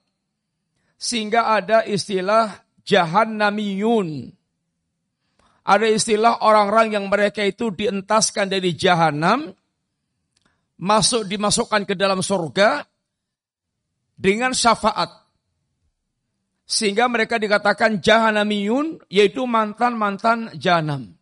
Sehingga 1.00 1.56
ada 1.56 1.88
istilah 1.88 2.60
jahannamiyun. 2.84 4.36
Ada 5.63 5.88
istilah 5.88 6.44
orang-orang 6.44 7.00
yang 7.00 7.06
mereka 7.08 7.39
itu 7.48 7.72
dientaskan 7.72 8.51
dari 8.51 8.75
jahanam. 8.75 9.56
Masuk 10.79 11.24
dimasukkan 11.24 11.88
ke 11.88 11.96
dalam 11.96 12.20
surga. 12.20 12.84
Dengan 14.20 14.51
syafaat 14.51 15.29
sehingga 16.70 17.10
mereka 17.10 17.41
dikatakan 17.41 17.98
jahanamiyun, 17.98 19.01
yaitu 19.10 19.41
mantan-mantan 19.50 20.53
jahanam. 20.53 21.18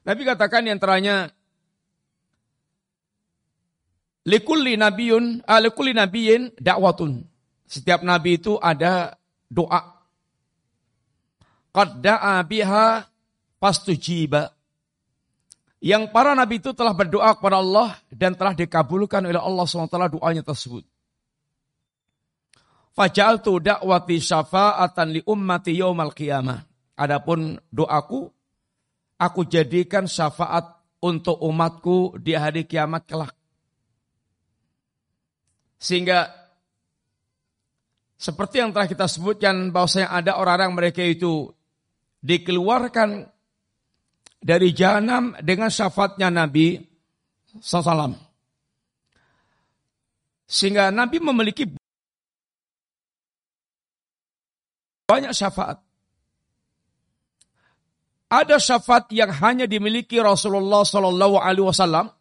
Nabi 0.00 0.22
katakan 0.24 0.64
yang 0.64 0.80
antaranya, 0.80 1.28
Likulli 4.24 4.80
nabiyun, 4.80 5.44
uh, 5.44 5.60
likulli 5.60 5.92
nabiyin 5.96 6.56
dakwatun. 6.56 7.24
Setiap 7.70 8.02
nabi 8.02 8.42
itu 8.42 8.58
ada 8.58 9.14
doa. 9.46 10.02
Qad 11.70 12.02
da'a 12.02 12.42
biha 12.42 13.06
pastujiba. 13.62 14.50
Yang 15.78 16.10
para 16.10 16.34
nabi 16.34 16.58
itu 16.58 16.74
telah 16.74 16.90
berdoa 16.90 17.30
kepada 17.38 17.62
Allah 17.62 17.94
dan 18.10 18.34
telah 18.34 18.58
dikabulkan 18.58 19.22
oleh 19.22 19.38
Allah 19.38 19.64
SWT 19.64 20.18
doanya 20.18 20.42
tersebut. 20.42 20.82
Fajaltu 22.90 23.62
dakwati 23.62 24.18
syafa'atan 24.18 25.14
li 25.14 25.20
ummati 25.22 25.78
yaumal 25.78 26.10
qiyamah. 26.10 26.66
Adapun 26.98 27.54
doaku, 27.70 28.28
aku 29.14 29.40
jadikan 29.46 30.10
syafaat 30.10 30.74
untuk 31.00 31.38
umatku 31.38 32.18
di 32.18 32.34
hari 32.34 32.66
kiamat 32.66 33.08
kelak. 33.08 33.32
Sehingga 35.80 36.39
seperti 38.20 38.60
yang 38.60 38.76
telah 38.76 38.84
kita 38.84 39.08
sebutkan 39.08 39.72
bahwasanya 39.72 40.12
ada 40.12 40.36
orang-orang 40.36 40.76
mereka 40.76 41.00
itu 41.00 41.48
dikeluarkan 42.20 43.24
dari 44.44 44.76
jahanam 44.76 45.32
dengan 45.40 45.72
syafaatnya 45.72 46.28
Nabi 46.28 46.76
SAW. 47.56 48.12
Sehingga 50.44 50.92
Nabi 50.92 51.16
memiliki 51.24 51.64
Banyak 55.10 55.34
syafaat. 55.34 55.82
Ada 58.30 58.62
syafaat 58.62 59.10
yang 59.10 59.34
hanya 59.42 59.66
dimiliki 59.66 60.22
Rasulullah 60.22 60.86
Sallallahu 60.86 61.34
Alaihi 61.34 61.66
Wasallam 61.66 62.14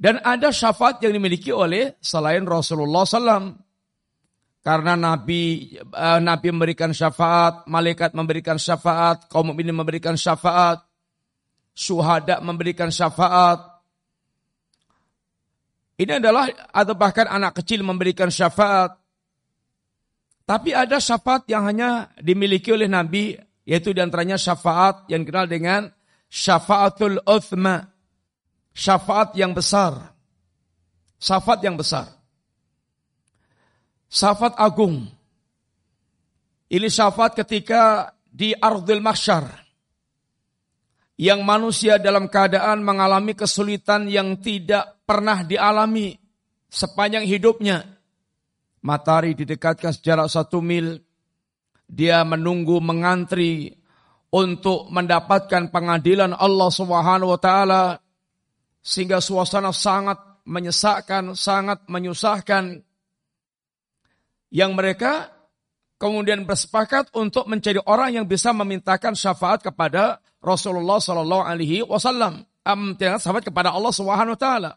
dan 0.00 0.24
ada 0.24 0.48
syafaat 0.48 1.04
yang 1.04 1.12
dimiliki 1.12 1.52
oleh 1.52 2.00
selain 2.00 2.48
Rasulullah 2.48 3.04
Sallam. 3.04 3.60
Karena 4.62 4.94
Nabi 4.94 5.74
uh, 5.90 6.22
Nabi 6.22 6.54
memberikan 6.54 6.94
syafaat, 6.94 7.66
malaikat 7.66 8.14
memberikan 8.14 8.62
syafaat, 8.62 9.26
kaum 9.26 9.50
mukminin 9.50 9.74
memberikan 9.74 10.14
syafaat, 10.14 10.86
syuhada 11.74 12.38
memberikan 12.38 12.86
syafaat. 12.94 13.58
Ini 15.98 16.22
adalah 16.22 16.46
atau 16.70 16.94
bahkan 16.94 17.26
anak 17.26 17.58
kecil 17.58 17.82
memberikan 17.82 18.30
syafaat. 18.30 19.02
Tapi 20.46 20.70
ada 20.70 21.02
syafaat 21.02 21.42
yang 21.50 21.66
hanya 21.66 22.14
dimiliki 22.22 22.70
oleh 22.70 22.86
Nabi, 22.86 23.34
yaitu 23.66 23.90
di 23.90 23.98
antaranya 23.98 24.38
syafaat 24.38 25.10
yang 25.10 25.26
dikenal 25.26 25.50
dengan 25.50 25.90
syafaatul 26.30 27.18
uthma. 27.26 27.90
Syafaat 28.72 29.34
yang 29.34 29.52
besar. 29.58 30.14
Syafaat 31.18 31.60
yang 31.66 31.74
besar. 31.74 32.21
Syafaat 34.12 34.60
agung. 34.60 35.08
Ini 36.68 36.88
syafaat 36.92 37.32
ketika 37.32 38.12
di 38.28 38.52
ardil 38.52 39.00
mahsyar. 39.00 39.48
Yang 41.16 41.40
manusia 41.40 41.96
dalam 41.96 42.28
keadaan 42.28 42.84
mengalami 42.84 43.32
kesulitan 43.32 44.12
yang 44.12 44.36
tidak 44.44 45.00
pernah 45.08 45.40
dialami 45.40 46.12
sepanjang 46.68 47.24
hidupnya 47.24 47.84
matahari 48.82 49.32
didekatkan 49.32 49.94
sejarak 49.94 50.28
satu 50.28 50.58
mil, 50.60 50.98
dia 51.86 52.20
menunggu 52.26 52.82
mengantri 52.82 53.72
untuk 54.32 54.90
mendapatkan 54.92 55.70
pengadilan 55.70 56.36
Allah 56.36 56.70
Subhanahu 56.72 57.32
wa 57.32 57.40
taala 57.40 57.82
sehingga 58.82 59.22
suasana 59.22 59.70
sangat 59.70 60.42
menyesakkan, 60.48 61.38
sangat 61.38 61.86
menyusahkan 61.86 62.82
yang 64.52 64.76
mereka 64.76 65.32
kemudian 65.96 66.44
bersepakat 66.44 67.08
untuk 67.16 67.48
mencari 67.48 67.80
orang 67.88 68.20
yang 68.20 68.26
bisa 68.28 68.52
memintakan 68.52 69.16
syafaat 69.16 69.64
kepada 69.64 70.20
Rasulullah 70.44 71.00
Sallallahu 71.00 71.48
Alaihi 71.48 71.80
Wasallam, 71.88 72.44
syafaat 73.16 73.48
kepada 73.48 73.72
Allah 73.72 73.92
Subhanahu 73.96 74.36
Wa 74.36 74.40
Taala. 74.40 74.72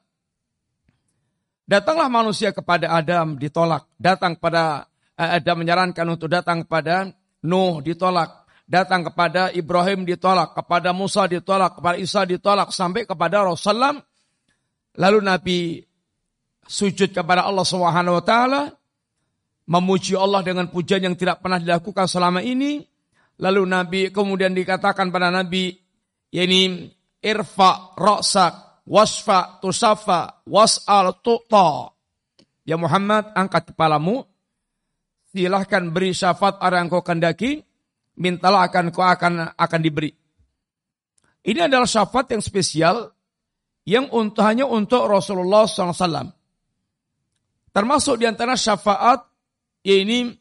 Datanglah 1.65 2.07
manusia 2.07 2.53
kepada 2.53 2.93
Adam 2.93 3.35
ditolak. 3.41 3.89
Datang 3.97 4.38
pada 4.38 4.85
eh, 5.17 5.41
Adam 5.41 5.65
menyarankan 5.65 6.05
untuk 6.13 6.29
datang 6.29 6.61
kepada 6.61 7.09
Nuh 7.41 7.81
ditolak. 7.81 8.45
Datang 8.69 9.09
kepada 9.09 9.49
Ibrahim 9.49 10.05
ditolak. 10.05 10.53
Kepada 10.53 10.93
Musa 10.93 11.25
ditolak. 11.25 11.81
Kepada 11.81 11.97
Isa 11.97 12.21
ditolak. 12.21 12.69
Sampai 12.69 13.09
kepada 13.09 13.41
Rasulullah. 13.41 13.97
Lalu 14.93 15.19
Nabi 15.25 15.59
sujud 16.69 17.09
kepada 17.13 17.49
Allah 17.49 17.65
Subhanahu 17.65 18.21
wa 18.21 18.25
taala 18.25 18.61
memuji 19.65 20.13
Allah 20.13 20.45
dengan 20.45 20.69
pujian 20.69 21.01
yang 21.01 21.17
tidak 21.17 21.41
pernah 21.41 21.58
dilakukan 21.58 22.06
selama 22.06 22.41
ini. 22.41 22.86
Lalu 23.36 23.62
Nabi 23.67 24.01
kemudian 24.15 24.56
dikatakan 24.56 25.12
pada 25.12 25.28
Nabi, 25.28 25.75
yakni 26.32 26.88
irfa 27.19 27.97
ra'sak 27.99 28.86
wasfa 28.88 29.60
tusafa 29.60 30.45
was'al 30.47 31.19
tu'ta. 31.19 31.91
Ya 32.65 32.80
Muhammad, 32.80 33.36
angkat 33.36 33.73
kepalamu, 33.73 34.25
silahkan 35.30 35.84
beri 35.91 36.15
syafaat 36.15 36.58
orang 36.63 36.88
yang 36.88 36.95
kau 36.95 37.04
kendaki, 37.06 37.62
mintalah 38.17 38.71
akan 38.71 38.89
kau 38.89 39.06
akan 39.06 39.54
akan 39.54 39.82
diberi. 39.84 40.10
Ini 41.45 41.69
adalah 41.69 41.86
syafaat 41.86 42.34
yang 42.34 42.41
spesial 42.41 43.06
yang 43.86 44.10
untuk 44.10 44.41
hanya 44.41 44.65
untuk 44.65 45.06
Rasulullah 45.06 45.69
SAW. 45.69 46.34
Termasuk 47.69 48.15
di 48.17 48.25
antara 48.25 48.58
syafaat 48.58 49.34
ini 49.85 50.33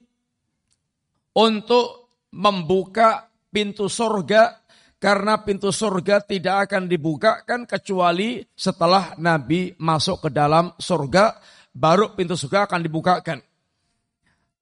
untuk 1.36 2.16
membuka 2.32 3.28
pintu 3.52 3.92
surga 3.92 4.64
karena 4.96 5.44
pintu 5.44 5.68
surga 5.68 6.24
tidak 6.24 6.64
akan 6.64 6.88
dibukakan 6.88 7.68
kecuali 7.68 8.40
setelah 8.56 9.12
Nabi 9.20 9.76
masuk 9.76 10.24
ke 10.24 10.28
dalam 10.32 10.72
surga, 10.80 11.36
baru 11.76 12.16
pintu 12.16 12.40
surga 12.40 12.64
akan 12.64 12.80
dibukakan. 12.80 13.38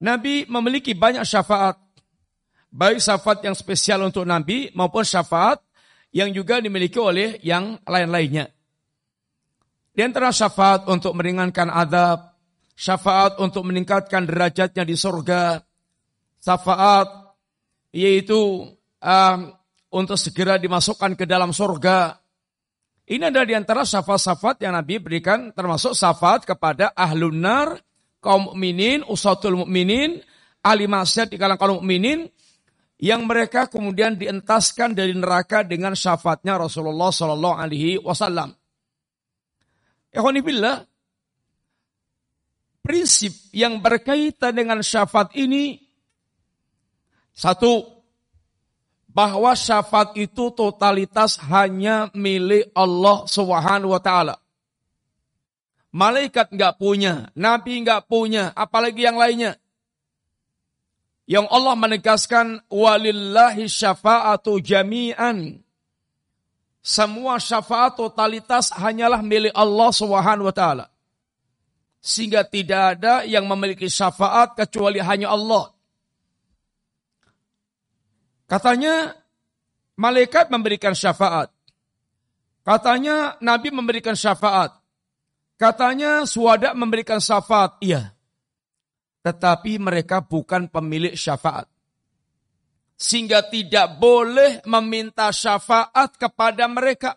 Nabi 0.03 0.51
memiliki 0.51 0.99
banyak 0.99 1.23
syafaat. 1.23 1.79
Baik 2.73 2.99
syafaat 2.99 3.45
yang 3.47 3.55
spesial 3.55 4.03
untuk 4.03 4.27
Nabi 4.27 4.75
maupun 4.75 5.07
syafaat 5.07 5.63
yang 6.11 6.35
juga 6.35 6.59
dimiliki 6.59 6.99
oleh 6.99 7.39
yang 7.47 7.79
lain-lainnya. 7.87 8.51
Di 9.93 10.01
antara 10.03 10.33
syafaat 10.35 10.89
untuk 10.89 11.13
meringankan 11.15 11.69
adab, 11.69 12.32
syafaat 12.77 13.39
untuk 13.39 13.69
meningkatkan 13.69 14.25
derajatnya 14.25 14.83
di 14.83 14.97
surga, 14.97 15.61
syafaat 16.41 17.37
yaitu 17.93 18.73
um, 18.99 19.39
untuk 19.93 20.17
segera 20.17 20.57
dimasukkan 20.57 21.15
ke 21.15 21.29
dalam 21.29 21.53
surga. 21.53 22.17
Ini 23.03 23.29
adalah 23.29 23.45
di 23.45 23.55
antara 23.59 23.83
syafaat-syafaat 23.85 24.63
yang 24.65 24.73
Nabi 24.73 24.97
berikan 25.03 25.53
termasuk 25.53 25.93
syafaat 25.93 26.49
kepada 26.49 26.97
ahlun 26.97 27.45
nar 27.45 27.77
kaum 28.23 28.55
mukminin, 28.55 29.05
usatul 29.05 29.67
mukminin, 29.67 30.23
ahli 30.63 30.87
maksiat 30.87 31.29
di 31.29 31.37
kalangan 31.37 31.61
kaum 31.61 31.77
mukminin 31.83 32.31
yang 33.03 33.27
mereka 33.27 33.67
kemudian 33.67 34.15
dientaskan 34.15 34.95
dari 34.95 35.11
neraka 35.13 35.67
dengan 35.67 35.99
syafaatnya 35.99 36.55
Rasulullah 36.55 37.11
Shallallahu 37.11 37.57
Alaihi 37.59 37.99
Wasallam. 37.99 38.55
Ikhwanifillah, 40.15 40.87
prinsip 42.83 43.33
yang 43.55 43.79
berkaitan 43.79 44.53
dengan 44.53 44.83
syafaat 44.83 45.33
ini 45.39 45.79
satu 47.33 48.03
bahwa 49.13 49.53
syafaat 49.57 50.17
itu 50.19 50.53
totalitas 50.53 51.37
hanya 51.49 52.09
milik 52.13 52.69
Allah 52.73 53.25
Subhanahu 53.29 53.93
wa 53.93 54.03
taala. 54.03 54.37
Malaikat 55.93 56.49
nggak 56.49 56.81
punya, 56.81 57.29
nabi 57.37 57.85
nggak 57.85 58.09
punya, 58.09 58.53
apalagi 58.57 59.05
yang 59.05 59.21
lainnya. 59.21 59.61
Yang 61.29 61.47
Allah 61.53 61.77
menegaskan 61.77 62.47
walillahi 62.73 63.69
syafa'atu 63.69 64.57
jami'an. 64.59 65.61
Semua 66.83 67.39
syafaat 67.39 67.95
totalitas 67.95 68.73
hanyalah 68.75 69.23
milik 69.23 69.55
Allah 69.55 69.91
Subhanahu 69.95 70.51
wa 70.51 70.57
taala. 70.57 70.92
Sehingga 72.03 72.43
tidak 72.43 72.99
ada 72.99 73.23
yang 73.23 73.47
memiliki 73.47 73.87
syafaat 73.87 74.59
kecuali 74.59 74.99
hanya 74.99 75.31
Allah. 75.31 75.71
Katanya 78.51 79.15
malaikat 79.95 80.51
memberikan 80.51 80.99
syafaat. 80.99 81.55
Katanya 82.67 83.39
Nabi 83.39 83.71
memberikan 83.71 84.19
syafaat. 84.19 84.83
Katanya 85.55 86.27
suada 86.27 86.75
memberikan 86.75 87.23
syafaat. 87.23 87.79
Iya. 87.79 88.11
Tetapi 89.23 89.79
mereka 89.79 90.19
bukan 90.27 90.67
pemilik 90.67 91.15
syafaat. 91.15 91.71
Sehingga 92.99 93.47
tidak 93.47 94.03
boleh 94.03 94.59
meminta 94.67 95.31
syafaat 95.31 96.19
kepada 96.19 96.67
mereka. 96.67 97.15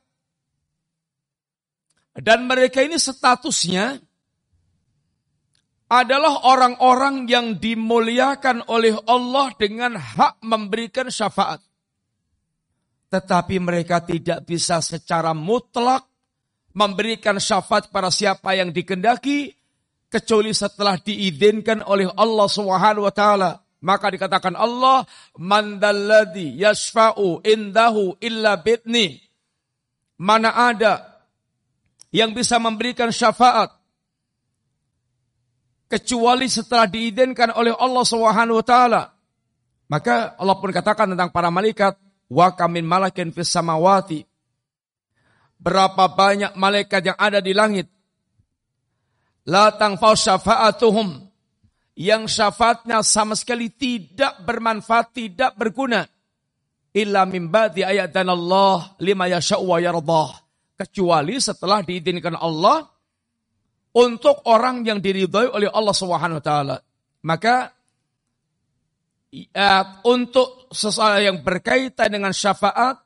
Dan 2.16 2.46
mereka 2.46 2.86
ini 2.86 3.02
statusnya 3.02 3.98
adalah 5.86 6.50
orang-orang 6.50 7.30
yang 7.30 7.62
dimuliakan 7.62 8.66
oleh 8.66 8.98
Allah 9.06 9.54
dengan 9.54 9.94
hak 9.98 10.42
memberikan 10.42 11.14
syafaat. 11.14 11.62
Tetapi 13.14 13.56
mereka 13.62 14.02
tidak 14.02 14.44
bisa 14.50 14.82
secara 14.82 15.32
mutlak 15.38 16.04
memberikan 16.74 17.38
syafaat 17.38 17.94
para 17.94 18.10
siapa 18.10 18.58
yang 18.58 18.74
dikendaki 18.74 19.54
kecuali 20.10 20.52
setelah 20.52 20.98
diizinkan 20.98 21.86
oleh 21.86 22.10
Allah 22.18 22.48
Subhanahu 22.50 23.06
wa 23.06 23.14
taala. 23.14 23.52
Maka 23.86 24.10
dikatakan 24.10 24.58
Allah, 24.58 25.06
"Mandalladzi 25.38 26.58
yashfa'u 26.58 27.46
indahu 27.46 28.18
illa 28.18 28.58
bitni." 28.58 29.22
Mana 30.18 30.50
ada 30.50 31.22
yang 32.10 32.34
bisa 32.34 32.58
memberikan 32.58 33.14
syafaat 33.14 33.85
kecuali 35.96 36.52
setelah 36.52 36.92
diizinkan 36.92 37.56
oleh 37.56 37.72
Allah 37.72 38.04
Subhanahu 38.04 38.60
wa 38.60 38.66
taala. 38.68 39.02
Maka 39.88 40.36
Allah 40.36 40.56
pun 40.60 40.76
katakan 40.76 41.16
tentang 41.16 41.32
para 41.32 41.48
malaikat, 41.48 41.96
"Wa 42.28 42.52
kamin 42.52 42.84
malakin 42.84 43.32
fis 43.32 43.48
samawati 43.48 44.28
Berapa 45.56 46.12
banyak 46.12 46.54
malaikat 46.60 47.02
yang 47.02 47.18
ada 47.18 47.40
di 47.40 47.56
langit. 47.56 47.88
La 49.50 49.72
tangfau 49.72 50.14
syafa'atuhum. 50.14 51.26
Yang 51.96 52.38
syafaatnya 52.38 53.00
sama 53.08 53.40
sekali 53.40 53.72
tidak 53.72 54.44
bermanfaat, 54.44 55.16
tidak 55.16 55.56
berguna. 55.56 56.04
Illa 56.92 57.24
min 57.24 57.48
ba'di 57.48 57.88
ayat 57.88 58.12
dan 58.12 58.36
Allah 58.36 59.00
lima 59.00 59.32
yasha'u 59.32 59.64
wa 59.64 59.80
yardah. 59.80 60.44
Kecuali 60.76 61.40
setelah 61.40 61.80
diizinkan 61.88 62.36
Allah 62.36 62.84
untuk 63.96 64.44
orang 64.52 64.84
yang 64.84 65.00
diridhoi 65.00 65.56
oleh 65.56 65.72
Allah 65.72 65.96
Subhanahu 65.96 66.40
wa 66.40 66.46
taala. 66.46 66.78
Maka 67.26 67.72
ya, 69.32 70.04
untuk 70.04 70.68
sesuatu 70.70 71.24
yang 71.24 71.40
berkaitan 71.42 72.12
dengan 72.12 72.36
syafaat 72.36 73.06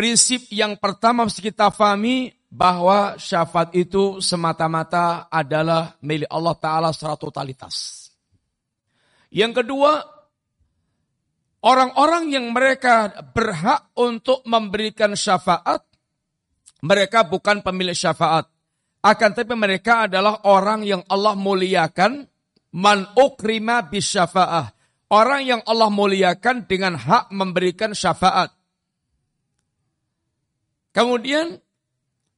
Prinsip 0.00 0.48
yang 0.48 0.80
pertama 0.80 1.28
mesti 1.28 1.44
kita 1.44 1.68
fahami 1.68 2.32
bahwa 2.48 3.20
syafaat 3.20 3.76
itu 3.76 4.16
semata-mata 4.24 5.28
adalah 5.28 5.92
milik 6.00 6.24
Allah 6.32 6.56
Ta'ala 6.56 6.88
secara 6.88 7.20
totalitas. 7.20 8.08
Yang 9.28 9.60
kedua, 9.60 10.00
orang-orang 11.60 12.32
yang 12.32 12.48
mereka 12.48 13.12
berhak 13.36 13.92
untuk 13.92 14.40
memberikan 14.48 15.12
syafaat, 15.12 15.84
mereka 16.80 17.20
bukan 17.28 17.60
pemilik 17.60 17.92
syafaat. 17.92 18.48
Akan 19.00 19.32
tetapi 19.32 19.56
mereka 19.56 20.04
adalah 20.04 20.44
orang 20.44 20.84
yang 20.84 21.00
Allah 21.08 21.32
muliakan, 21.32 22.28
man 22.76 23.08
ukrima 23.16 23.80
bisyafa'ah. 23.88 24.76
Orang 25.10 25.42
yang 25.42 25.60
Allah 25.66 25.90
muliakan 25.90 26.68
dengan 26.68 26.94
hak 26.94 27.32
memberikan 27.34 27.96
syafaat. 27.96 28.54
Kemudian 30.94 31.58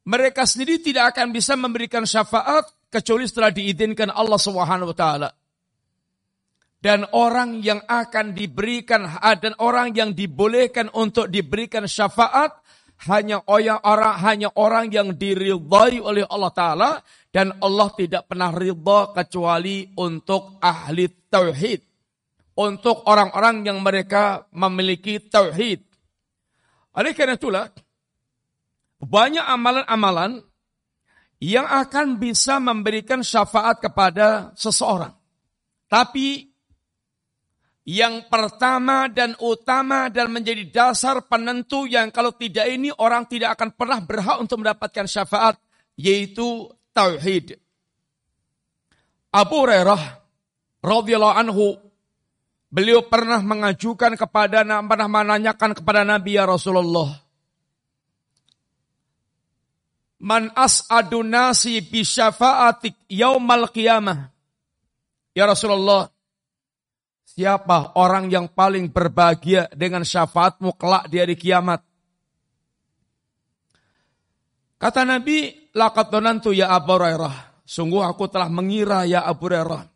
mereka 0.09 0.49
sendiri 0.49 0.81
tidak 0.81 1.13
akan 1.13 1.37
bisa 1.37 1.59
memberikan 1.59 2.09
syafaat 2.09 2.65
kecuali 2.89 3.25
setelah 3.29 3.53
diizinkan 3.53 4.09
Allah 4.09 4.41
taala. 4.97 5.31
Dan 6.83 7.07
orang 7.15 7.63
yang 7.63 7.79
akan 7.87 8.35
diberikan 8.35 9.07
dan 9.39 9.55
orang 9.63 9.95
yang 9.95 10.11
dibolehkan 10.17 10.91
untuk 10.91 11.31
diberikan 11.31 11.87
syafaat 11.87 12.59
hanya 13.11 13.43
orang 13.47 14.15
hanya 14.23 14.49
orang 14.55 14.87
yang 14.95 15.19
diridhai 15.19 15.99
oleh 15.99 16.23
Allah 16.29 16.53
taala 16.55 16.91
dan 17.35 17.57
Allah 17.59 17.89
tidak 17.97 18.31
pernah 18.31 18.53
ridha 18.53 19.11
kecuali 19.11 19.89
untuk 19.97 20.63
ahli 20.63 21.09
tauhid. 21.27 21.81
Untuk 22.53 23.09
orang-orang 23.09 23.65
yang 23.65 23.81
mereka 23.81 24.45
memiliki 24.53 25.17
tauhid. 25.19 25.81
Oleh 26.93 27.17
karena 27.17 27.41
itulah 27.41 27.67
banyak 29.01 29.41
amalan-amalan 29.41 30.45
yang 31.41 31.65
akan 31.65 32.21
bisa 32.21 32.61
memberikan 32.61 33.25
syafaat 33.25 33.81
kepada 33.81 34.53
seseorang. 34.53 35.17
Tapi 35.89 36.52
yang 37.83 38.31
pertama 38.31 39.11
dan 39.11 39.35
utama 39.43 40.07
dan 40.07 40.31
menjadi 40.31 40.63
dasar 40.71 41.27
penentu 41.27 41.91
yang 41.91 42.15
kalau 42.15 42.31
tidak 42.31 42.71
ini 42.71 42.95
orang 42.95 43.27
tidak 43.27 43.59
akan 43.59 43.75
pernah 43.75 43.99
berhak 43.99 44.39
untuk 44.39 44.63
mendapatkan 44.63 45.07
syafaat 45.11 45.59
yaitu 45.99 46.71
tauhid. 46.95 47.59
Abu 49.35 49.67
Hurairah 49.67 50.03
radhiyallahu 50.79 51.37
anhu 51.37 51.75
beliau 52.71 53.03
pernah 53.11 53.43
mengajukan 53.43 54.15
kepada 54.15 54.63
pernah 54.63 55.09
menanyakan 55.11 55.75
kepada 55.75 56.07
Nabi 56.07 56.39
ya 56.39 56.47
Rasulullah 56.47 57.23
Man 60.23 60.55
as'adu 60.55 61.27
nasi 61.27 61.83
bisyafa'atik 61.83 63.11
yaumal 63.11 63.67
qiyamah. 63.75 64.31
Ya 65.35 65.51
Rasulullah, 65.51 66.12
siapa 67.33 67.97
orang 67.97 68.29
yang 68.29 68.53
paling 68.53 68.93
berbahagia 68.93 69.73
dengan 69.73 70.05
syafaatmu 70.05 70.77
kelak 70.77 71.09
di 71.09 71.17
hari 71.17 71.37
kiamat? 71.37 71.81
Kata 74.77 75.07
Nabi, 75.07 75.71
laqad 75.73 76.11
donantu 76.13 76.51
ya 76.53 76.75
Abu 76.75 76.99
Hurairah. 76.99 77.65
Sungguh 77.65 78.03
aku 78.05 78.29
telah 78.29 78.51
mengira 78.53 79.09
ya 79.09 79.25
Abu 79.25 79.49
Hurairah. 79.49 79.89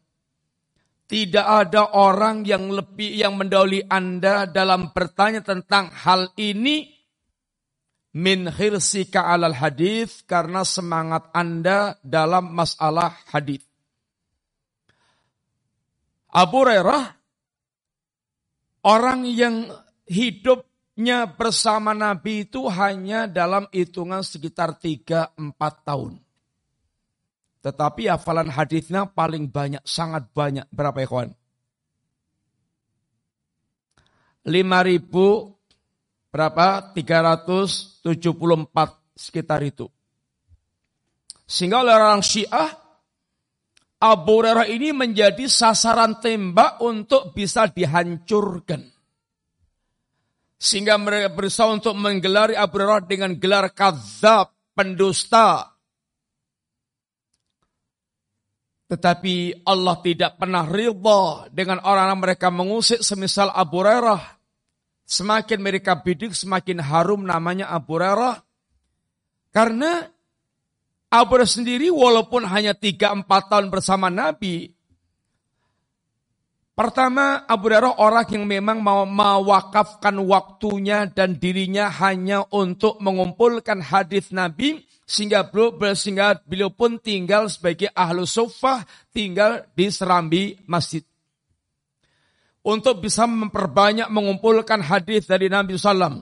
Tidak 1.07 1.47
ada 1.47 1.95
orang 1.95 2.43
yang 2.43 2.71
lebih 2.71 3.15
yang 3.15 3.39
mendahului 3.39 3.87
Anda 3.87 4.47
dalam 4.47 4.91
bertanya 4.91 5.39
tentang 5.39 5.91
hal 5.91 6.35
ini 6.35 6.83
min 8.17 8.49
hirsika 8.51 9.29
alal 9.29 9.55
hadis 9.55 10.25
karena 10.27 10.67
semangat 10.67 11.31
Anda 11.31 12.01
dalam 12.03 12.51
masalah 12.51 13.13
hadis. 13.31 13.63
Abu 16.33 16.65
Hurairah 16.65 17.26
orang 18.87 19.27
yang 19.27 19.67
hidupnya 20.07 21.27
bersama 21.27 21.91
Nabi 21.91 22.47
itu 22.47 22.71
hanya 22.71 23.27
dalam 23.27 23.67
hitungan 23.75 24.23
sekitar 24.23 24.79
3-4 24.79 25.35
tahun. 25.83 26.23
Tetapi 27.67 28.07
hafalan 28.07 28.47
hadisnya 28.47 29.11
paling 29.11 29.51
banyak, 29.51 29.83
sangat 29.83 30.31
banyak. 30.31 30.71
Berapa 30.71 31.03
ya 31.03 31.11
kawan? 31.11 31.35
5000 34.47 36.31
berapa? 36.31 36.95
374 36.95 38.07
sekitar 39.19 39.67
itu. 39.67 39.91
Sehingga 41.43 41.83
oleh 41.83 41.95
orang 41.99 42.23
Syiah 42.23 42.86
Abu 43.97 44.45
Hurairah 44.45 44.69
ini 44.69 44.93
menjadi 44.93 45.49
sasaran 45.49 46.21
tembak 46.21 46.85
untuk 46.85 47.33
bisa 47.33 47.65
dihancurkan. 47.71 48.85
Sehingga 50.57 50.97
mereka 51.01 51.33
berusaha 51.33 51.69
untuk 51.69 51.97
menggelari 51.97 52.57
Abu 52.57 52.81
Hurairah 52.81 53.05
dengan 53.09 53.33
gelar 53.37 53.73
kazab, 53.73 54.53
pendusta, 54.77 55.77
tetapi 58.87 59.67
Allah 59.67 59.99
tidak 59.99 60.39
pernah 60.39 60.63
ridha 60.63 61.51
dengan 61.51 61.83
orang-orang 61.83 62.21
mereka 62.23 62.55
mengusik 62.55 63.03
semisal 63.03 63.51
Abu 63.51 63.83
Hurairah. 63.83 64.39
Semakin 65.07 65.59
mereka 65.59 65.99
bidik, 65.99 66.35
semakin 66.35 66.79
harum 66.83 67.27
namanya 67.27 67.71
Abu 67.75 67.99
Hurairah. 67.99 68.43
Karena 69.51 70.07
Abu 71.07 71.39
sendiri 71.47 71.87
walaupun 71.89 72.43
hanya 72.51 72.75
3-4 72.75 73.27
tahun 73.27 73.67
bersama 73.71 74.11
Nabi. 74.11 74.75
Pertama, 76.77 77.49
Abu 77.49 77.73
Hurairah 77.73 77.97
orang 78.05 78.29
yang 78.29 78.45
memang 78.45 78.85
mau 78.85 79.09
mewakafkan 79.09 80.13
waktunya 80.21 81.09
dan 81.09 81.41
dirinya 81.41 81.89
hanya 81.89 82.45
untuk 82.53 83.01
mengumpulkan 83.01 83.81
hadis 83.81 84.29
Nabi 84.29 84.85
sehingga 85.09 85.49
beliau, 85.49 85.73
sehingga 85.97 86.37
beliau 86.45 86.69
pun 86.69 87.01
tinggal 87.01 87.49
sebagai 87.49 87.89
ahlu 87.97 88.29
sufah, 88.29 88.85
tinggal 89.09 89.65
di 89.73 89.89
serambi 89.89 90.53
masjid. 90.69 91.01
Untuk 92.61 93.01
bisa 93.01 93.25
memperbanyak 93.25 94.13
mengumpulkan 94.13 94.85
hadis 94.85 95.25
dari 95.25 95.49
Nabi 95.49 95.81
SAW. 95.81 96.21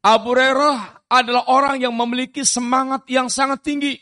Abu 0.00 0.28
Hurairah 0.32 0.95
adalah 1.06 1.46
orang 1.46 1.78
yang 1.78 1.94
memiliki 1.94 2.42
semangat 2.42 3.06
yang 3.06 3.30
sangat 3.30 3.62
tinggi. 3.62 3.94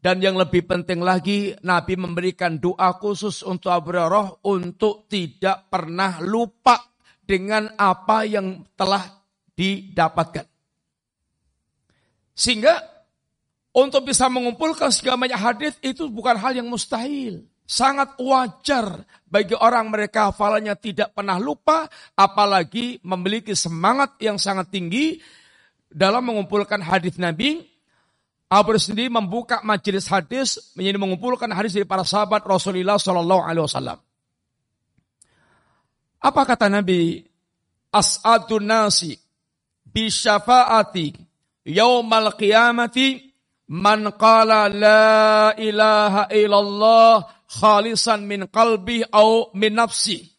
Dan 0.00 0.24
yang 0.24 0.40
lebih 0.40 0.64
penting 0.64 1.04
lagi, 1.04 1.52
Nabi 1.60 1.92
memberikan 2.00 2.56
doa 2.56 2.96
khusus 2.96 3.44
untuk 3.44 3.68
Abu 3.68 3.92
Hurairah 3.92 4.48
untuk 4.48 5.04
tidak 5.12 5.68
pernah 5.68 6.16
lupa 6.24 6.80
dengan 7.20 7.68
apa 7.76 8.24
yang 8.24 8.64
telah 8.72 9.04
didapatkan. 9.52 10.48
Sehingga 12.32 12.80
untuk 13.76 14.08
bisa 14.08 14.32
mengumpulkan 14.32 14.88
segala 14.88 15.28
banyak 15.28 15.36
hadis 15.36 15.74
itu 15.84 16.08
bukan 16.08 16.40
hal 16.40 16.56
yang 16.56 16.72
mustahil. 16.72 17.44
Sangat 17.70 18.18
wajar 18.18 19.06
bagi 19.30 19.54
orang 19.54 19.94
mereka 19.94 20.34
hafalannya 20.34 20.74
tidak 20.74 21.14
pernah 21.14 21.38
lupa, 21.38 21.86
apalagi 22.18 22.98
memiliki 23.06 23.54
semangat 23.54 24.18
yang 24.18 24.42
sangat 24.42 24.74
tinggi 24.74 25.22
dalam 25.86 26.26
mengumpulkan 26.26 26.82
hadis 26.82 27.14
Nabi. 27.14 27.62
Abu 28.50 28.74
sendiri 28.74 29.06
membuka 29.06 29.62
majelis 29.62 30.10
hadis 30.10 30.74
menjadi 30.74 30.98
mengumpulkan 30.98 31.46
hadis 31.54 31.70
dari 31.70 31.86
para 31.86 32.02
sahabat 32.02 32.42
Rasulullah 32.42 32.98
Shallallahu 32.98 33.46
Alaihi 33.46 33.62
Wasallam. 33.62 33.98
Apa 36.18 36.42
kata 36.42 36.66
Nabi? 36.66 37.22
As'adun 37.94 38.66
nasi 38.66 39.14
bisyafaati 39.86 41.14
yaumal 41.70 42.34
qiyamati 42.34 43.30
man 43.70 44.10
qala 44.18 44.66
la 44.66 45.54
ilaha 45.54 46.26
illallah 46.34 47.39
khalisan 47.50 48.22
min 48.22 48.46
qalbi 48.46 49.02
au 49.10 49.50
min 49.58 49.74
nafsi. 49.74 50.30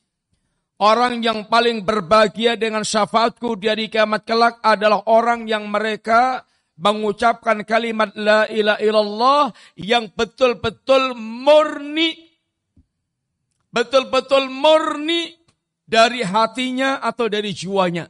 Orang 0.82 1.22
yang 1.22 1.46
paling 1.46 1.86
berbahagia 1.86 2.58
dengan 2.58 2.82
syafaatku 2.82 3.54
di 3.60 3.70
hari 3.70 3.86
kiamat 3.86 4.26
kelak 4.26 4.58
adalah 4.66 5.06
orang 5.06 5.46
yang 5.46 5.70
mereka 5.70 6.42
mengucapkan 6.82 7.62
kalimat 7.62 8.10
la 8.18 8.50
ilaha 8.50 8.82
illallah 8.82 9.44
yang 9.78 10.10
betul-betul 10.10 11.14
murni 11.14 12.32
betul-betul 13.70 14.50
murni 14.50 15.38
dari 15.86 16.26
hatinya 16.26 17.00
atau 17.00 17.30
dari 17.32 17.54
jiwanya. 17.56 18.10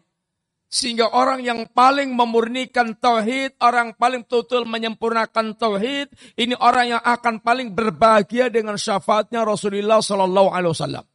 Sehingga 0.71 1.11
orang 1.11 1.43
yang 1.43 1.67
paling 1.67 2.15
memurnikan 2.15 2.95
tauhid, 2.95 3.59
orang 3.59 3.91
paling 3.91 4.23
total 4.23 4.63
menyempurnakan 4.63 5.59
tauhid, 5.59 6.07
ini 6.39 6.55
orang 6.55 6.95
yang 6.95 7.03
akan 7.03 7.43
paling 7.43 7.75
berbahagia 7.75 8.47
dengan 8.47 8.79
syafaatnya 8.79 9.43
Rasulullah 9.43 9.99
Sallallahu 9.99 10.47
Alaihi 10.47 10.71
Wasallam. 10.71 11.05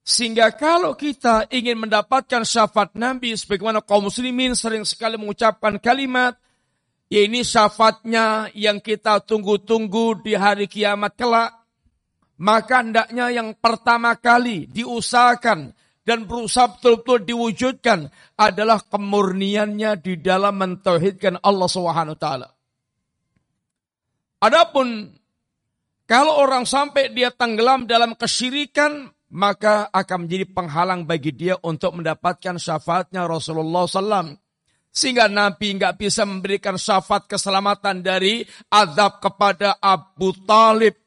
Sehingga 0.00 0.56
kalau 0.56 0.96
kita 0.96 1.52
ingin 1.52 1.84
mendapatkan 1.84 2.48
syafaat 2.48 2.96
Nabi, 2.96 3.36
sebagaimana 3.36 3.84
kaum 3.84 4.08
muslimin 4.08 4.56
sering 4.56 4.88
sekali 4.88 5.20
mengucapkan 5.20 5.76
kalimat, 5.76 6.40
ya 7.12 7.28
ini 7.28 7.44
syafaatnya 7.44 8.56
yang 8.56 8.80
kita 8.80 9.20
tunggu-tunggu 9.20 10.24
di 10.24 10.32
hari 10.32 10.64
kiamat 10.64 11.12
kelak, 11.12 11.52
maka 12.40 12.80
hendaknya 12.80 13.28
yang 13.28 13.52
pertama 13.52 14.16
kali 14.16 14.64
diusahakan 14.64 15.76
dan 16.04 16.24
berusaha 16.24 16.76
betul-betul 16.76 17.28
diwujudkan 17.28 18.08
adalah 18.40 18.80
kemurniannya 18.82 20.00
di 20.00 20.16
dalam 20.18 20.56
mentauhidkan 20.56 21.38
Allah 21.44 21.68
Subhanahu 21.68 22.16
taala. 22.16 22.48
Adapun 24.40 25.12
kalau 26.10 26.42
orang 26.42 26.66
sampai 26.66 27.14
dia 27.14 27.30
tenggelam 27.30 27.86
dalam 27.86 28.18
kesyirikan, 28.18 29.12
maka 29.30 29.86
akan 29.94 30.26
menjadi 30.26 30.46
penghalang 30.50 31.06
bagi 31.06 31.30
dia 31.30 31.54
untuk 31.62 31.94
mendapatkan 31.94 32.58
syafaatnya 32.58 33.30
Rasulullah 33.30 33.86
SAW. 33.86 34.34
Sehingga 34.90 35.30
Nabi 35.30 35.78
nggak 35.78 36.02
bisa 36.02 36.26
memberikan 36.26 36.74
syafaat 36.74 37.30
keselamatan 37.30 38.02
dari 38.02 38.42
azab 38.74 39.22
kepada 39.22 39.78
Abu 39.78 40.34
Talib 40.42 40.98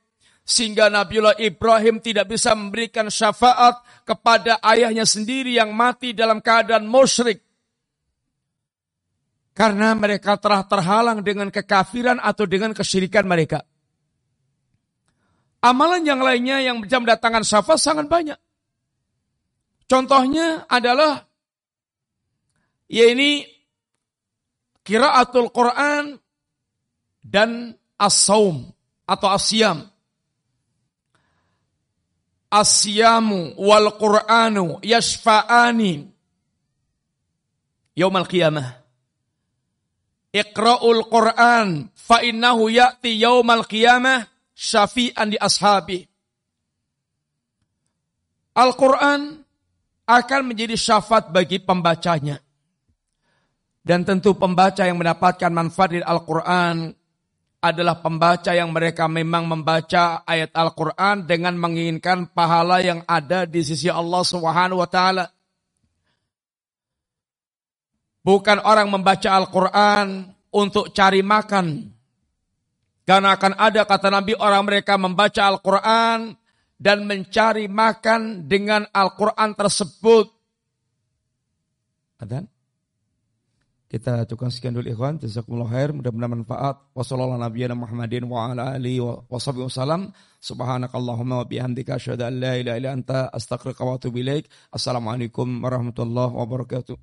sehingga 0.44 0.92
Nabiullah 0.92 1.40
Ibrahim 1.40 2.04
tidak 2.04 2.28
bisa 2.28 2.52
memberikan 2.52 3.08
syafaat 3.08 3.80
kepada 4.04 4.60
ayahnya 4.60 5.08
sendiri 5.08 5.56
yang 5.56 5.72
mati 5.72 6.12
dalam 6.12 6.44
keadaan 6.44 6.84
musyrik. 6.84 7.40
Karena 9.56 9.96
mereka 9.96 10.36
telah 10.36 10.68
terhalang 10.68 11.24
dengan 11.24 11.48
kekafiran 11.48 12.20
atau 12.20 12.44
dengan 12.44 12.76
kesyirikan 12.76 13.24
mereka. 13.24 13.64
Amalan 15.64 16.04
yang 16.04 16.20
lainnya 16.20 16.60
yang 16.60 16.84
bisa 16.84 17.00
mendatangkan 17.00 17.48
syafaat 17.48 17.80
sangat 17.80 18.12
banyak. 18.12 18.36
Contohnya 19.88 20.68
adalah 20.68 21.24
ya 22.92 23.08
ini 23.08 23.48
kiraatul 24.84 25.54
Quran 25.56 26.20
dan 27.24 27.80
as-saum 27.96 28.68
atau 29.08 29.30
asyam 29.32 29.93
asyamu 32.54 33.58
wal 33.58 33.98
qur'anu 33.98 34.78
yashfa'ani 34.86 36.06
yaumal 37.98 38.30
qiyamah. 38.30 38.78
Iqra'ul 40.34 41.06
Qur'an 41.10 41.94
fa 41.94 42.22
innahu 42.26 42.70
ya'ti 42.70 43.22
yaumal 43.22 43.66
qiyamah 43.66 44.26
syafi'an 44.54 45.34
di 45.34 45.38
ashabi. 45.38 46.02
Al-Quran 48.54 49.42
akan 50.06 50.42
menjadi 50.46 50.78
syafaat 50.78 51.34
bagi 51.34 51.58
pembacanya. 51.62 52.38
Dan 53.84 54.08
tentu 54.08 54.38
pembaca 54.38 54.86
yang 54.86 54.98
mendapatkan 54.98 55.52
manfaat 55.52 55.90
dari 55.98 56.06
Al-Quran 56.06 56.94
adalah 57.64 58.04
pembaca 58.04 58.52
yang 58.52 58.76
mereka 58.76 59.08
memang 59.08 59.48
membaca 59.48 60.28
ayat 60.28 60.52
Al-Quran 60.52 61.24
dengan 61.24 61.56
menginginkan 61.56 62.28
pahala 62.28 62.84
yang 62.84 63.08
ada 63.08 63.48
di 63.48 63.64
sisi 63.64 63.88
Allah 63.88 64.20
Subhanahu 64.20 64.84
wa 64.84 64.90
Ta'ala. 64.92 65.32
Bukan 68.20 68.60
orang 68.68 68.92
membaca 68.92 69.32
Al-Quran 69.32 70.28
untuk 70.52 70.92
cari 70.92 71.24
makan. 71.24 71.88
Karena 73.08 73.36
akan 73.36 73.56
ada 73.56 73.88
kata 73.88 74.12
Nabi 74.12 74.36
orang 74.36 74.64
mereka 74.68 75.00
membaca 75.00 75.48
Al-Quran 75.48 76.36
dan 76.76 77.08
mencari 77.08 77.72
makan 77.72 78.44
dengan 78.44 78.84
Al-Quran 78.92 79.56
tersebut. 79.56 80.28
Ada? 82.20 82.53
Kita 83.94 84.26
cukupkan 84.26 84.50
sekian 84.50 84.74
dulu 84.74 84.90
ikhwan. 84.90 85.22
Jazakumullah 85.22 85.70
khair. 85.70 85.94
Mudah-mudahan 85.94 86.42
manfaat. 86.42 86.82
Wassalamualaikum 86.98 87.78
Muhammadin 87.78 88.26
wa 88.26 88.50
ala 88.50 88.74
alihi 88.74 88.98
wa 88.98 89.22
sahbihi 89.38 89.70
wasallam. 89.70 90.10
Subhanakallahumma 90.42 91.38
wa 91.38 91.46
bihamdika 91.46 92.02
asyhadu 92.02 92.26
an 92.26 92.42
la 92.42 92.58
ilaha 92.58 92.78
illa 92.82 92.90
anta 92.90 93.30
astaghfiruka 93.30 93.86
wa 93.86 93.94
atubu 94.02 94.18
ilaik. 94.26 94.50
Assalamualaikum 94.74 95.62
warahmatullahi 95.62 96.34
wabarakatuh. 96.34 96.98